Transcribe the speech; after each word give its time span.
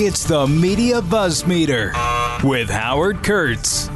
It's 0.00 0.22
the 0.22 0.46
Media 0.46 1.02
Buzz 1.02 1.44
Meter 1.44 1.92
with 2.44 2.70
Howard 2.70 3.24
Kurtz. 3.24 3.88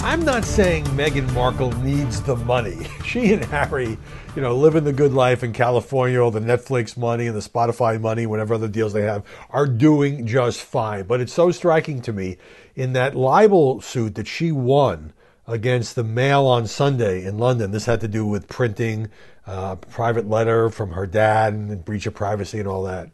I'm 0.00 0.22
not 0.22 0.44
saying 0.44 0.84
Meghan 0.88 1.32
Markle 1.32 1.72
needs 1.80 2.20
the 2.20 2.36
money. 2.36 2.86
She 3.06 3.32
and 3.32 3.42
Harry, 3.46 3.96
you 4.36 4.42
know, 4.42 4.54
living 4.54 4.84
the 4.84 4.92
good 4.92 5.14
life 5.14 5.42
in 5.42 5.54
California, 5.54 6.22
all 6.22 6.30
the 6.30 6.40
Netflix 6.40 6.94
money 6.94 7.26
and 7.26 7.34
the 7.34 7.40
Spotify 7.40 7.98
money, 7.98 8.26
whatever 8.26 8.52
other 8.52 8.68
deals 8.68 8.92
they 8.92 9.00
have, 9.00 9.24
are 9.48 9.66
doing 9.66 10.26
just 10.26 10.60
fine. 10.60 11.04
But 11.04 11.22
it's 11.22 11.32
so 11.32 11.50
striking 11.50 12.02
to 12.02 12.12
me 12.12 12.36
in 12.76 12.92
that 12.92 13.16
libel 13.16 13.80
suit 13.80 14.14
that 14.16 14.28
she 14.28 14.52
won 14.52 15.14
against 15.46 15.94
the 15.94 16.04
Mail 16.04 16.44
on 16.44 16.66
Sunday 16.66 17.24
in 17.24 17.38
London. 17.38 17.70
This 17.70 17.86
had 17.86 18.02
to 18.02 18.08
do 18.08 18.26
with 18.26 18.46
printing 18.46 19.08
uh, 19.46 19.70
a 19.72 19.86
private 19.86 20.28
letter 20.28 20.68
from 20.68 20.90
her 20.90 21.06
dad 21.06 21.54
and 21.54 21.82
breach 21.82 22.04
of 22.04 22.12
privacy 22.12 22.58
and 22.58 22.68
all 22.68 22.82
that. 22.82 23.10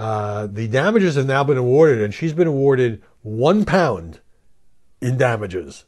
Uh, 0.00 0.46
the 0.46 0.66
damages 0.66 1.16
have 1.16 1.26
now 1.26 1.44
been 1.44 1.58
awarded, 1.58 2.00
and 2.00 2.14
she's 2.14 2.32
been 2.32 2.46
awarded 2.46 3.02
one 3.20 3.66
pound 3.66 4.18
in 5.02 5.18
damages. 5.18 5.84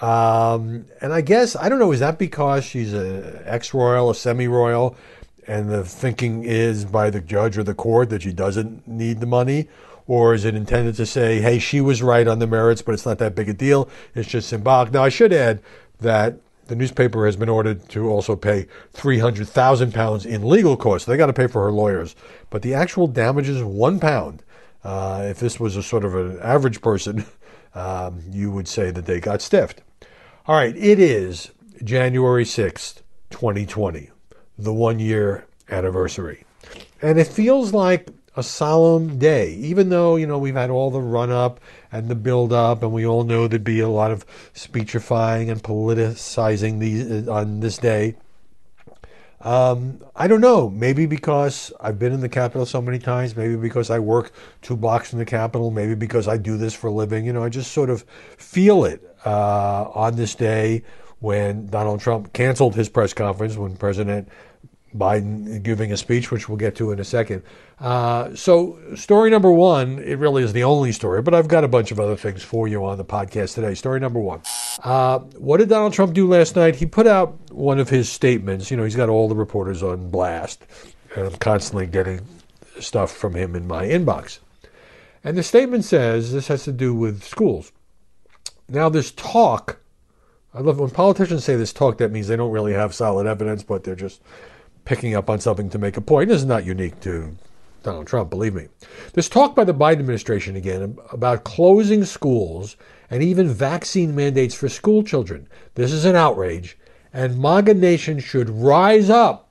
Um, 0.00 0.86
and 1.00 1.12
I 1.12 1.20
guess 1.20 1.56
I 1.56 1.68
don't 1.68 1.80
know. 1.80 1.90
Is 1.90 1.98
that 1.98 2.16
because 2.16 2.64
she's 2.64 2.92
an 2.92 3.40
ex-royal, 3.44 4.08
a 4.08 4.14
semi-royal, 4.14 4.96
and 5.48 5.68
the 5.68 5.82
thinking 5.84 6.44
is 6.44 6.84
by 6.84 7.10
the 7.10 7.20
judge 7.20 7.58
or 7.58 7.64
the 7.64 7.74
court 7.74 8.10
that 8.10 8.22
she 8.22 8.32
doesn't 8.32 8.86
need 8.86 9.18
the 9.18 9.26
money, 9.26 9.68
or 10.06 10.32
is 10.32 10.44
it 10.44 10.54
intended 10.54 10.94
to 10.94 11.04
say, 11.04 11.40
"Hey, 11.40 11.58
she 11.58 11.80
was 11.80 12.04
right 12.04 12.28
on 12.28 12.38
the 12.38 12.46
merits, 12.46 12.82
but 12.82 12.92
it's 12.92 13.04
not 13.04 13.18
that 13.18 13.34
big 13.34 13.48
a 13.48 13.52
deal. 13.52 13.88
It's 14.14 14.28
just 14.28 14.48
symbolic." 14.48 14.92
Now, 14.92 15.02
I 15.02 15.08
should 15.08 15.32
add 15.32 15.60
that 15.98 16.36
the 16.68 16.76
newspaper 16.76 17.26
has 17.26 17.34
been 17.34 17.48
ordered 17.48 17.88
to 17.88 18.08
also 18.08 18.36
pay 18.36 18.68
three 18.92 19.18
hundred 19.18 19.48
thousand 19.48 19.92
pounds 19.92 20.24
in 20.24 20.48
legal 20.48 20.76
costs. 20.76 21.04
They 21.04 21.16
got 21.16 21.26
to 21.26 21.32
pay 21.32 21.48
for 21.48 21.64
her 21.64 21.72
lawyers, 21.72 22.14
but 22.50 22.62
the 22.62 22.74
actual 22.74 23.06
damage 23.06 23.48
is 23.48 23.62
one 23.62 23.98
pound. 23.98 24.42
Uh, 24.82 25.26
if 25.26 25.40
this 25.40 25.60
was 25.60 25.76
a 25.76 25.82
sort 25.82 26.04
of 26.04 26.14
an 26.14 26.38
average 26.40 26.80
person, 26.80 27.24
um, 27.74 28.22
you 28.30 28.50
would 28.50 28.68
say 28.68 28.90
that 28.90 29.06
they 29.06 29.20
got 29.20 29.40
stiffed. 29.40 29.82
All 30.46 30.56
right, 30.56 30.76
it 30.76 30.98
is 30.98 31.50
January 31.84 32.44
6th, 32.44 33.02
2020, 33.30 34.10
the 34.58 34.74
one 34.74 34.98
year 34.98 35.46
anniversary. 35.70 36.44
And 37.00 37.18
it 37.18 37.26
feels 37.26 37.72
like 37.72 38.08
a 38.36 38.42
solemn 38.42 39.18
day, 39.18 39.52
even 39.54 39.88
though, 39.88 40.16
you 40.16 40.26
know, 40.26 40.38
we've 40.38 40.54
had 40.54 40.70
all 40.70 40.90
the 40.90 41.00
run 41.00 41.30
up 41.30 41.60
and 41.90 42.08
the 42.08 42.14
build 42.14 42.52
up, 42.52 42.82
and 42.82 42.92
we 42.92 43.06
all 43.06 43.24
know 43.24 43.48
there'd 43.48 43.64
be 43.64 43.80
a 43.80 43.88
lot 43.88 44.10
of 44.10 44.24
speechifying 44.54 45.50
and 45.50 45.62
politicizing 45.62 46.78
these, 46.78 47.28
uh, 47.28 47.32
on 47.32 47.60
this 47.60 47.78
day. 47.78 48.16
Um, 49.40 50.02
I 50.14 50.28
don't 50.28 50.40
know. 50.40 50.68
Maybe 50.68 51.06
because 51.06 51.72
I've 51.80 51.98
been 51.98 52.12
in 52.12 52.20
the 52.20 52.28
Capitol 52.28 52.66
so 52.66 52.82
many 52.82 52.98
times. 52.98 53.36
Maybe 53.36 53.56
because 53.56 53.90
I 53.90 53.98
work 53.98 54.32
two 54.62 54.76
blocks 54.76 55.10
from 55.10 55.18
the 55.18 55.24
Capitol. 55.24 55.70
Maybe 55.70 55.94
because 55.94 56.28
I 56.28 56.36
do 56.36 56.56
this 56.56 56.74
for 56.74 56.88
a 56.88 56.92
living. 56.92 57.24
You 57.24 57.32
know, 57.32 57.42
I 57.42 57.48
just 57.48 57.72
sort 57.72 57.90
of 57.90 58.04
feel 58.36 58.84
it 58.84 59.02
uh, 59.24 59.90
on 59.94 60.16
this 60.16 60.34
day 60.34 60.82
when 61.20 61.66
Donald 61.66 62.00
Trump 62.00 62.32
canceled 62.32 62.74
his 62.74 62.88
press 62.88 63.12
conference 63.12 63.56
when 63.56 63.76
President 63.76 64.28
Biden 64.96 65.62
giving 65.62 65.92
a 65.92 65.96
speech, 65.96 66.30
which 66.30 66.48
we'll 66.48 66.58
get 66.58 66.74
to 66.76 66.90
in 66.90 66.98
a 66.98 67.04
second. 67.04 67.42
Uh, 67.78 68.34
so, 68.34 68.78
story 68.96 69.30
number 69.30 69.50
one, 69.50 69.98
it 70.00 70.18
really 70.18 70.42
is 70.42 70.52
the 70.52 70.64
only 70.64 70.92
story, 70.92 71.22
but 71.22 71.32
I've 71.32 71.48
got 71.48 71.64
a 71.64 71.68
bunch 71.68 71.92
of 71.92 72.00
other 72.00 72.16
things 72.16 72.42
for 72.42 72.66
you 72.66 72.84
on 72.84 72.98
the 72.98 73.04
podcast 73.04 73.54
today. 73.54 73.74
Story 73.74 74.00
number 74.00 74.18
one. 74.18 74.42
Uh, 74.82 75.20
what 75.38 75.58
did 75.58 75.68
Donald 75.68 75.92
Trump 75.92 76.12
do 76.12 76.28
last 76.28 76.56
night? 76.56 76.76
He 76.76 76.86
put 76.86 77.06
out 77.06 77.38
one 77.50 77.78
of 77.78 77.88
his 77.88 78.10
statements. 78.10 78.70
You 78.70 78.76
know, 78.76 78.84
he's 78.84 78.96
got 78.96 79.08
all 79.08 79.28
the 79.28 79.36
reporters 79.36 79.82
on 79.82 80.10
blast, 80.10 80.66
and 81.14 81.26
I'm 81.26 81.36
constantly 81.36 81.86
getting 81.86 82.26
stuff 82.80 83.12
from 83.12 83.34
him 83.34 83.54
in 83.54 83.66
my 83.66 83.84
inbox. 83.86 84.40
And 85.22 85.36
the 85.36 85.42
statement 85.42 85.84
says 85.84 86.32
this 86.32 86.48
has 86.48 86.64
to 86.64 86.72
do 86.72 86.94
with 86.94 87.22
schools. 87.22 87.72
Now, 88.68 88.88
this 88.88 89.10
talk, 89.12 89.78
I 90.54 90.60
love 90.60 90.80
when 90.80 90.90
politicians 90.90 91.44
say 91.44 91.56
this 91.56 91.72
talk, 91.72 91.98
that 91.98 92.10
means 92.10 92.28
they 92.28 92.36
don't 92.36 92.52
really 92.52 92.72
have 92.72 92.94
solid 92.94 93.26
evidence, 93.26 93.62
but 93.62 93.84
they're 93.84 93.96
just 93.96 94.20
picking 94.84 95.14
up 95.14 95.30
on 95.30 95.40
something 95.40 95.70
to 95.70 95.78
make 95.78 95.96
a 95.96 96.00
point. 96.00 96.28
This 96.28 96.40
is 96.40 96.46
not 96.46 96.64
unique 96.64 97.00
to 97.00 97.36
Donald 97.82 98.06
Trump, 98.06 98.30
believe 98.30 98.54
me. 98.54 98.68
This 99.14 99.28
talk 99.28 99.54
by 99.54 99.64
the 99.64 99.74
Biden 99.74 100.00
administration 100.00 100.56
again 100.56 100.98
about 101.12 101.44
closing 101.44 102.04
schools 102.04 102.76
and 103.10 103.22
even 103.22 103.48
vaccine 103.48 104.14
mandates 104.14 104.54
for 104.54 104.68
school 104.68 105.02
children. 105.02 105.48
This 105.74 105.92
is 105.92 106.04
an 106.04 106.16
outrage, 106.16 106.78
and 107.12 107.40
MAGA 107.40 107.74
Nation 107.74 108.18
should 108.18 108.50
rise 108.50 109.10
up 109.10 109.50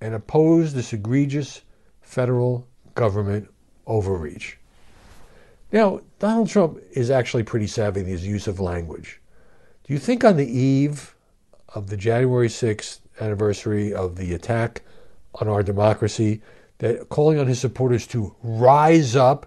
and 0.00 0.14
oppose 0.14 0.72
this 0.72 0.92
egregious 0.92 1.62
federal 2.00 2.66
government 2.94 3.48
overreach. 3.86 4.58
Now, 5.72 6.00
Donald 6.18 6.48
Trump 6.48 6.78
is 6.92 7.10
actually 7.10 7.42
pretty 7.42 7.66
savvy 7.66 8.00
in 8.00 8.06
his 8.06 8.26
use 8.26 8.46
of 8.46 8.58
language. 8.58 9.20
Do 9.84 9.92
you 9.92 9.98
think 9.98 10.24
on 10.24 10.36
the 10.36 10.50
eve 10.50 11.14
of 11.68 11.88
the 11.88 11.96
January 11.96 12.48
6th 12.48 13.00
anniversary 13.20 13.92
of 13.92 14.16
the 14.16 14.34
attack 14.34 14.82
on 15.34 15.48
our 15.48 15.62
democracy 15.62 16.40
that 16.78 17.08
calling 17.08 17.38
on 17.38 17.46
his 17.46 17.60
supporters 17.60 18.06
to 18.08 18.34
rise 18.42 19.14
up 19.14 19.46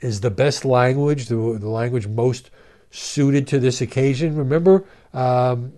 is 0.00 0.20
the 0.20 0.30
best 0.30 0.64
language, 0.64 1.26
the, 1.26 1.36
the 1.36 1.68
language 1.68 2.06
most 2.08 2.50
suited 2.90 3.46
to 3.46 3.58
this 3.58 3.80
occasion? 3.80 4.36
Remember 4.36 4.84
um, 5.14 5.72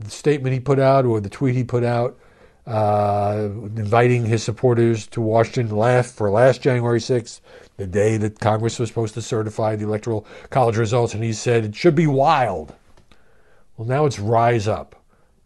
the 0.00 0.10
statement 0.10 0.54
he 0.54 0.60
put 0.60 0.78
out 0.78 1.04
or 1.04 1.20
the 1.20 1.28
tweet 1.28 1.54
he 1.54 1.64
put 1.64 1.84
out 1.84 2.18
uh, 2.66 3.48
inviting 3.76 4.24
his 4.24 4.42
supporters 4.42 5.06
to 5.08 5.20
Washington 5.20 5.76
last, 5.76 6.14
for 6.14 6.30
last 6.30 6.62
January 6.62 6.98
6th 6.98 7.40
the 7.76 7.86
day 7.86 8.16
that 8.16 8.40
Congress 8.40 8.78
was 8.78 8.88
supposed 8.88 9.14
to 9.14 9.22
certify 9.22 9.76
the 9.76 9.84
Electoral 9.84 10.26
College 10.50 10.76
results, 10.76 11.14
and 11.14 11.22
he 11.22 11.32
said 11.32 11.64
it 11.64 11.76
should 11.76 11.94
be 11.94 12.06
wild. 12.06 12.74
Well, 13.76 13.86
now 13.86 14.06
it's 14.06 14.18
rise 14.18 14.66
up. 14.66 14.95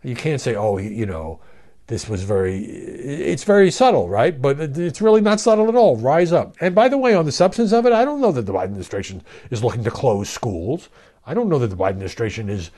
You 0.03 0.15
can't 0.15 0.41
say, 0.41 0.55
oh, 0.55 0.79
you 0.79 1.07
know, 1.07 1.41
this 1.87 2.09
was 2.09 2.23
very, 2.23 2.65
it's 2.65 3.45
very 3.45 3.71
subtle, 3.71 4.09
right? 4.09 4.41
But 4.41 4.61
it's 4.61 5.01
really 5.01 5.21
not 5.21 5.41
subtle 5.41 5.69
at 5.69 5.75
all. 5.75 5.97
Rise 5.97 6.33
up. 6.33 6.57
And 6.61 6.75
by 6.75 6.89
the 6.89 6.97
way, 6.97 7.15
on 7.15 7.25
the 7.25 7.33
substance 7.33 7.73
of 7.73 7.85
it, 7.85 7.93
I 7.93 8.05
don't 8.05 8.21
know 8.21 8.33
that 8.33 8.47
the 8.47 8.53
Biden 8.53 8.65
administration 8.65 9.23
is 9.51 9.65
looking 9.65 9.83
to 9.85 9.91
close 9.91 10.31
schools. 10.31 10.89
I 11.27 11.35
don't 11.35 11.49
know 11.49 11.59
that 11.59 11.67
the 11.67 11.77
Biden 11.77 11.91
administration 11.91 12.49
is 12.49 12.71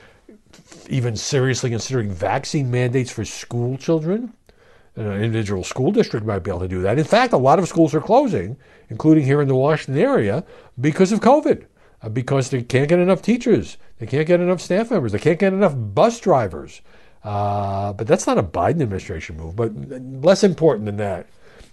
even 0.89 1.15
seriously 1.15 1.69
considering 1.69 2.09
vaccine 2.09 2.69
mandates 2.71 3.11
for 3.11 3.23
school 3.23 3.77
children. 3.77 4.33
An 4.95 5.11
individual 5.23 5.63
school 5.63 5.91
district 5.91 6.25
might 6.25 6.39
be 6.39 6.51
able 6.51 6.61
to 6.61 6.67
do 6.67 6.81
that. 6.81 6.99
In 6.99 7.05
fact, 7.05 7.33
a 7.33 7.37
lot 7.37 7.59
of 7.59 7.67
schools 7.67 7.95
are 7.95 8.01
closing, 8.01 8.57
including 8.89 9.25
here 9.25 9.41
in 9.41 9.47
the 9.47 9.55
Washington 9.55 10.03
area, 10.03 10.43
because 10.79 11.11
of 11.11 11.19
COVID, 11.19 11.65
uh, 12.01 12.09
because 12.09 12.49
they 12.49 12.61
can't 12.61 12.89
get 12.89 12.99
enough 12.99 13.21
teachers, 13.21 13.77
they 13.97 14.05
can't 14.05 14.27
get 14.27 14.39
enough 14.39 14.61
staff 14.61 14.91
members, 14.91 15.11
they 15.11 15.19
can't 15.19 15.39
get 15.39 15.53
enough 15.53 15.73
bus 15.75 16.19
drivers. 16.19 16.81
Uh, 17.23 17.93
but 17.93 18.05
that's 18.07 18.27
not 18.27 18.37
a 18.37 18.43
Biden 18.43 18.81
administration 18.81 19.37
move. 19.37 19.55
But 19.55 19.71
less 20.23 20.43
important 20.43 20.85
than 20.85 20.97
that 20.97 21.27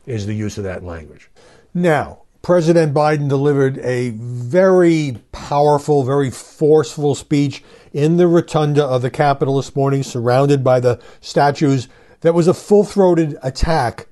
is 0.06 0.26
the 0.26 0.34
use 0.34 0.58
of 0.58 0.64
that 0.64 0.84
language. 0.84 1.28
Now, 1.74 2.22
President 2.42 2.94
Biden 2.94 3.28
delivered 3.28 3.78
a 3.78 4.10
very 4.10 5.18
powerful, 5.30 6.04
very 6.04 6.30
forceful 6.30 7.14
speech 7.14 7.62
in 7.92 8.16
the 8.16 8.26
rotunda 8.26 8.84
of 8.84 9.02
the 9.02 9.10
Capitol 9.10 9.56
this 9.56 9.76
morning, 9.76 10.02
surrounded 10.02 10.64
by 10.64 10.80
the 10.80 11.00
statues 11.20 11.88
that 12.20 12.34
was 12.34 12.48
a 12.48 12.54
full 12.54 12.84
throated 12.84 13.36
attack 13.42 14.06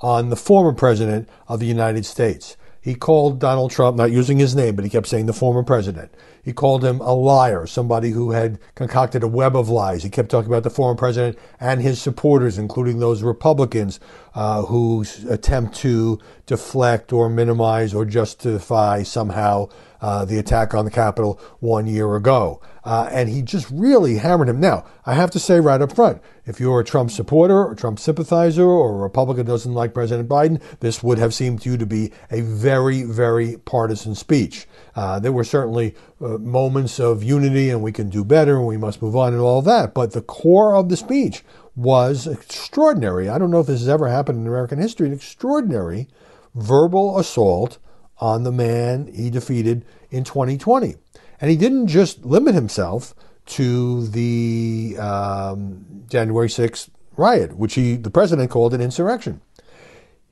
on 0.00 0.30
the 0.30 0.36
former 0.36 0.72
president 0.72 1.28
of 1.46 1.60
the 1.60 1.66
United 1.66 2.06
States. 2.06 2.56
He 2.84 2.94
called 2.94 3.38
Donald 3.38 3.70
Trump, 3.70 3.96
not 3.96 4.12
using 4.12 4.36
his 4.36 4.54
name, 4.54 4.76
but 4.76 4.84
he 4.84 4.90
kept 4.90 5.06
saying 5.06 5.24
the 5.24 5.32
former 5.32 5.62
president. 5.62 6.12
He 6.42 6.52
called 6.52 6.84
him 6.84 7.00
a 7.00 7.14
liar, 7.14 7.66
somebody 7.66 8.10
who 8.10 8.32
had 8.32 8.58
concocted 8.74 9.22
a 9.22 9.26
web 9.26 9.56
of 9.56 9.70
lies. 9.70 10.02
He 10.02 10.10
kept 10.10 10.28
talking 10.30 10.50
about 10.50 10.64
the 10.64 10.68
former 10.70 10.94
president 10.94 11.38
and 11.58 11.80
his 11.80 11.98
supporters, 11.98 12.58
including 12.58 12.98
those 12.98 13.22
Republicans 13.22 14.00
uh, 14.34 14.64
who 14.64 15.02
attempt 15.30 15.76
to 15.76 16.18
deflect 16.44 17.10
or 17.10 17.30
minimize 17.30 17.94
or 17.94 18.04
justify 18.04 19.02
somehow 19.02 19.70
uh, 20.02 20.26
the 20.26 20.38
attack 20.38 20.74
on 20.74 20.84
the 20.84 20.90
Capitol 20.90 21.40
one 21.60 21.86
year 21.86 22.14
ago. 22.16 22.60
Uh, 22.84 23.08
and 23.10 23.30
he 23.30 23.40
just 23.40 23.70
really 23.70 24.18
hammered 24.18 24.50
him. 24.50 24.60
Now, 24.60 24.84
I 25.06 25.14
have 25.14 25.30
to 25.30 25.38
say 25.38 25.58
right 25.58 25.80
up 25.80 25.96
front, 25.96 26.20
if 26.46 26.60
you're 26.60 26.80
a 26.80 26.84
Trump 26.84 27.10
supporter 27.10 27.64
or 27.64 27.74
Trump 27.74 27.98
sympathizer 27.98 28.64
or 28.64 28.94
a 28.94 29.02
Republican 29.02 29.46
doesn't 29.46 29.72
like 29.72 29.94
President 29.94 30.28
Biden, 30.28 30.60
this 30.80 31.02
would 31.02 31.18
have 31.18 31.32
seemed 31.32 31.62
to 31.62 31.70
you 31.70 31.76
to 31.76 31.86
be 31.86 32.12
a 32.30 32.42
very, 32.42 33.02
very 33.02 33.56
partisan 33.64 34.14
speech. 34.14 34.66
Uh, 34.94 35.18
there 35.18 35.32
were 35.32 35.44
certainly 35.44 35.94
uh, 36.20 36.38
moments 36.38 37.00
of 37.00 37.22
unity 37.22 37.70
and 37.70 37.82
we 37.82 37.92
can 37.92 38.10
do 38.10 38.24
better 38.24 38.56
and 38.56 38.66
we 38.66 38.76
must 38.76 39.00
move 39.00 39.16
on 39.16 39.32
and 39.32 39.42
all 39.42 39.62
that. 39.62 39.94
But 39.94 40.12
the 40.12 40.22
core 40.22 40.74
of 40.74 40.88
the 40.88 40.96
speech 40.96 41.42
was 41.74 42.26
extraordinary. 42.26 43.28
I 43.28 43.38
don't 43.38 43.50
know 43.50 43.60
if 43.60 43.66
this 43.66 43.80
has 43.80 43.88
ever 43.88 44.08
happened 44.08 44.40
in 44.40 44.46
American 44.46 44.78
history, 44.78 45.08
an 45.08 45.14
extraordinary 45.14 46.08
verbal 46.54 47.18
assault 47.18 47.78
on 48.18 48.44
the 48.44 48.52
man 48.52 49.10
he 49.12 49.30
defeated 49.30 49.84
in 50.10 50.24
2020. 50.24 50.96
And 51.40 51.50
he 51.50 51.56
didn't 51.56 51.88
just 51.88 52.24
limit 52.24 52.54
himself 52.54 53.14
to 53.46 54.06
the 54.08 54.96
um, 54.98 56.04
January 56.08 56.48
6th 56.48 56.88
riot, 57.16 57.56
which 57.56 57.74
he, 57.74 57.96
the 57.96 58.10
president 58.10 58.50
called 58.50 58.74
an 58.74 58.80
insurrection. 58.80 59.40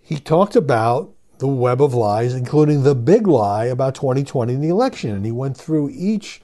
He 0.01 0.19
talked 0.19 0.57
about 0.57 1.15
the 1.39 1.47
web 1.49 1.83
of 1.83 1.95
lies, 1.95 2.35
including 2.35 2.83
the 2.83 2.95
big 2.95 3.27
lie 3.27 3.65
about 3.65 3.95
2020 3.95 4.55
and 4.55 4.63
the 4.63 4.69
election. 4.69 5.11
And 5.11 5.25
he 5.25 5.33
went 5.33 5.57
through 5.57 5.91
each 5.91 6.42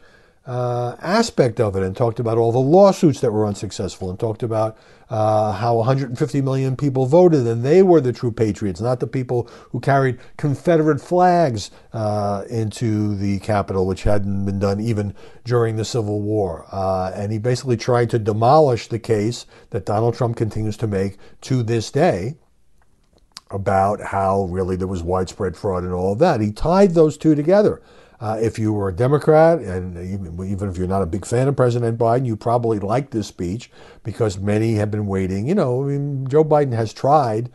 uh, 0.49 0.97
aspect 1.03 1.61
of 1.61 1.77
it 1.77 1.83
and 1.83 1.95
talked 1.95 2.19
about 2.19 2.39
all 2.39 2.51
the 2.51 2.59
lawsuits 2.59 3.21
that 3.21 3.31
were 3.31 3.45
unsuccessful 3.45 4.09
and 4.09 4.19
talked 4.19 4.43
about 4.43 4.79
uh, 5.11 5.53
how 5.53 5.77
150 5.77 6.41
million 6.41 6.75
people 6.75 7.05
voted 7.05 7.47
and 7.47 7.63
they 7.63 7.83
were 7.83 8.01
the 8.01 8.15
true 8.15 8.33
patriots, 8.33 8.81
not 8.81 8.99
the 8.99 9.07
people 9.07 9.47
who 9.71 9.79
carried 9.79 10.19
Confederate 10.39 11.03
flags 11.03 11.71
uh, 11.93 12.45
into 12.49 13.15
the 13.17 13.39
Capitol, 13.41 13.87
which 13.87 14.05
hadn't 14.05 14.47
been 14.47 14.59
done 14.59 14.81
even 14.81 15.15
during 15.45 15.77
the 15.77 15.85
Civil 15.85 16.23
War. 16.23 16.65
Uh, 16.73 17.13
and 17.15 17.31
he 17.31 17.39
basically 17.39 17.77
tried 17.77 18.09
to 18.09 18.19
demolish 18.19 18.89
the 18.89 18.99
case 18.99 19.45
that 19.69 19.85
Donald 19.85 20.15
Trump 20.15 20.39
continues 20.39 20.79
to 20.79 20.87
make 20.87 21.19
to 21.43 21.63
this 21.63 21.91
day 21.91 22.37
about 23.51 24.01
how 24.01 24.45
really 24.45 24.77
there 24.77 24.89
was 24.89 25.03
widespread 25.03 25.57
fraud 25.59 25.85
and 25.85 25.93
all 25.93 26.15
of 26.15 26.19
that. 26.21 26.41
He 26.41 26.53
tied 26.53 26.95
those 26.95 27.19
two 27.19 27.35
together. 27.35 27.83
Uh, 28.21 28.37
if 28.41 28.59
you 28.59 28.73
were 28.73 28.89
a 28.89 28.93
Democrat, 28.93 29.61
and 29.61 29.97
even, 29.97 30.45
even 30.45 30.69
if 30.69 30.77
you're 30.77 30.89
not 30.89 31.03
a 31.03 31.07
big 31.07 31.25
fan 31.25 31.47
of 31.47 31.55
President 31.55 31.97
Biden, 31.97 32.27
you 32.27 32.37
probably 32.37 32.81
liked 32.81 33.13
this 33.13 33.29
speech 33.29 33.71
because 34.03 34.39
many 34.39 34.75
have 34.75 34.91
been 34.91 35.07
waiting. 35.07 35.47
You 35.47 35.55
know, 35.55 35.85
I 35.85 35.87
mean, 35.87 36.27
Joe 36.27 36.45
Biden 36.45 36.73
has 36.73 36.93
tried 36.93 37.51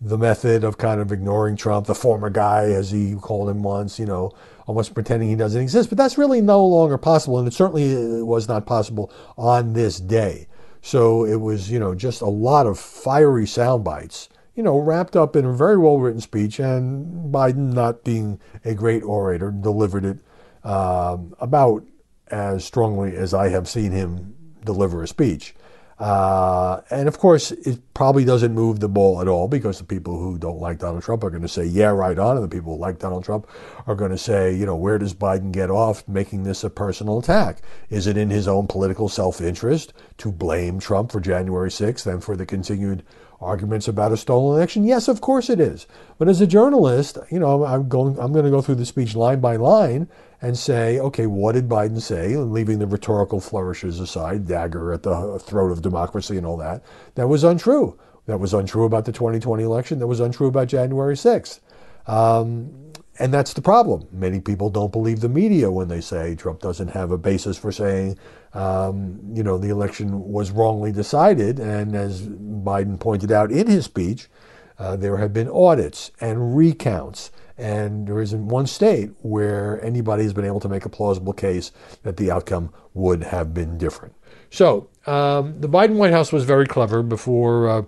the 0.00 0.18
method 0.18 0.64
of 0.64 0.78
kind 0.78 1.00
of 1.00 1.12
ignoring 1.12 1.56
Trump, 1.56 1.86
the 1.86 1.94
former 1.94 2.30
guy, 2.30 2.64
as 2.64 2.90
he 2.90 3.14
called 3.14 3.48
him 3.48 3.62
once, 3.62 3.98
you 3.98 4.06
know, 4.06 4.32
almost 4.66 4.94
pretending 4.94 5.28
he 5.28 5.36
doesn't 5.36 5.62
exist. 5.62 5.88
But 5.88 5.98
that's 5.98 6.18
really 6.18 6.40
no 6.40 6.64
longer 6.66 6.98
possible, 6.98 7.38
and 7.38 7.46
it 7.46 7.54
certainly 7.54 8.22
was 8.22 8.48
not 8.48 8.66
possible 8.66 9.12
on 9.36 9.72
this 9.72 10.00
day. 10.00 10.48
So 10.82 11.24
it 11.24 11.36
was, 11.36 11.70
you 11.70 11.78
know, 11.78 11.94
just 11.94 12.22
a 12.22 12.26
lot 12.28 12.66
of 12.66 12.78
fiery 12.78 13.46
sound 13.46 13.84
bites 13.84 14.28
you 14.58 14.64
know, 14.64 14.76
wrapped 14.76 15.14
up 15.14 15.36
in 15.36 15.44
a 15.44 15.52
very 15.52 15.78
well 15.78 15.98
written 15.98 16.20
speech, 16.20 16.58
and 16.58 17.32
Biden, 17.32 17.72
not 17.72 18.02
being 18.02 18.40
a 18.64 18.74
great 18.74 19.04
orator, 19.04 19.52
delivered 19.52 20.04
it 20.04 20.18
um, 20.64 21.32
about 21.38 21.86
as 22.26 22.64
strongly 22.64 23.14
as 23.14 23.32
I 23.32 23.50
have 23.50 23.68
seen 23.68 23.92
him 23.92 24.34
deliver 24.64 25.00
a 25.04 25.06
speech. 25.06 25.54
Uh, 26.00 26.80
and 26.90 27.06
of 27.06 27.18
course, 27.18 27.52
it 27.52 27.78
probably 27.94 28.24
doesn't 28.24 28.52
move 28.52 28.80
the 28.80 28.88
ball 28.88 29.20
at 29.20 29.28
all 29.28 29.46
because 29.46 29.78
the 29.78 29.84
people 29.84 30.18
who 30.18 30.38
don't 30.38 30.60
like 30.60 30.80
Donald 30.80 31.04
Trump 31.04 31.22
are 31.22 31.30
going 31.30 31.42
to 31.42 31.48
say, 31.48 31.64
yeah, 31.64 31.90
right 31.90 32.18
on. 32.18 32.36
And 32.36 32.44
the 32.44 32.48
people 32.48 32.74
who 32.74 32.80
like 32.80 32.98
Donald 32.98 33.24
Trump 33.24 33.48
are 33.86 33.94
going 33.94 34.10
to 34.10 34.18
say, 34.18 34.52
you 34.52 34.66
know, 34.66 34.76
where 34.76 34.98
does 34.98 35.14
Biden 35.14 35.52
get 35.52 35.70
off 35.70 36.06
making 36.08 36.42
this 36.42 36.64
a 36.64 36.70
personal 36.70 37.20
attack? 37.20 37.62
Is 37.90 38.08
it 38.08 38.16
in 38.16 38.30
his 38.30 38.48
own 38.48 38.66
political 38.66 39.08
self 39.08 39.40
interest 39.40 39.92
to 40.18 40.32
blame 40.32 40.80
Trump 40.80 41.12
for 41.12 41.20
January 41.20 41.70
6th 41.70 42.06
and 42.06 42.24
for 42.24 42.36
the 42.36 42.46
continued 42.46 43.04
arguments 43.40 43.88
about 43.88 44.12
a 44.12 44.16
stolen 44.16 44.56
election? 44.56 44.84
Yes, 44.84 45.08
of 45.08 45.20
course 45.20 45.48
it 45.48 45.60
is. 45.60 45.86
But 46.18 46.28
as 46.28 46.40
a 46.40 46.46
journalist, 46.46 47.18
you 47.30 47.38
know, 47.38 47.64
I'm 47.64 47.88
going 47.88 48.18
I'm 48.18 48.32
going 48.32 48.44
to 48.44 48.50
go 48.50 48.62
through 48.62 48.76
the 48.76 48.86
speech 48.86 49.14
line 49.14 49.40
by 49.40 49.56
line 49.56 50.08
and 50.40 50.56
say, 50.56 50.98
okay, 51.00 51.26
what 51.26 51.52
did 51.52 51.68
Biden 51.68 52.00
say? 52.00 52.32
And 52.34 52.52
leaving 52.52 52.78
the 52.78 52.86
rhetorical 52.86 53.40
flourishes 53.40 53.98
aside, 54.00 54.46
dagger 54.46 54.92
at 54.92 55.02
the 55.02 55.38
throat 55.38 55.72
of 55.72 55.82
democracy 55.82 56.36
and 56.36 56.46
all 56.46 56.56
that, 56.58 56.82
that 57.16 57.28
was 57.28 57.44
untrue. 57.44 57.98
That 58.26 58.38
was 58.38 58.54
untrue 58.54 58.84
about 58.84 59.04
the 59.04 59.12
2020 59.12 59.62
election. 59.62 59.98
That 59.98 60.06
was 60.06 60.20
untrue 60.20 60.48
about 60.48 60.68
January 60.68 61.14
6th. 61.14 61.60
Um, 62.06 62.87
and 63.18 63.34
that's 63.34 63.52
the 63.52 63.62
problem. 63.62 64.06
Many 64.12 64.40
people 64.40 64.70
don't 64.70 64.92
believe 64.92 65.20
the 65.20 65.28
media 65.28 65.70
when 65.70 65.88
they 65.88 66.00
say 66.00 66.34
Trump 66.34 66.60
doesn't 66.60 66.88
have 66.88 67.10
a 67.10 67.18
basis 67.18 67.58
for 67.58 67.72
saying, 67.72 68.18
um, 68.54 69.20
you 69.34 69.42
know, 69.42 69.58
the 69.58 69.70
election 69.70 70.30
was 70.30 70.50
wrongly 70.50 70.92
decided. 70.92 71.58
And 71.58 71.96
as 71.96 72.22
Biden 72.22 72.98
pointed 72.98 73.32
out 73.32 73.50
in 73.50 73.66
his 73.66 73.84
speech, 73.84 74.28
uh, 74.78 74.96
there 74.96 75.16
have 75.16 75.32
been 75.32 75.48
audits 75.48 76.12
and 76.20 76.56
recounts. 76.56 77.32
And 77.56 78.06
there 78.06 78.20
isn't 78.20 78.46
one 78.46 78.68
state 78.68 79.10
where 79.22 79.84
anybody 79.84 80.22
has 80.22 80.32
been 80.32 80.44
able 80.44 80.60
to 80.60 80.68
make 80.68 80.84
a 80.84 80.88
plausible 80.88 81.32
case 81.32 81.72
that 82.04 82.16
the 82.16 82.30
outcome 82.30 82.72
would 82.94 83.24
have 83.24 83.52
been 83.52 83.76
different. 83.78 84.14
So 84.50 84.88
um, 85.06 85.60
the 85.60 85.68
Biden 85.68 85.96
White 85.96 86.12
House 86.12 86.32
was 86.32 86.44
very 86.44 86.66
clever 86.66 87.02
before. 87.02 87.68
Uh, 87.68 87.82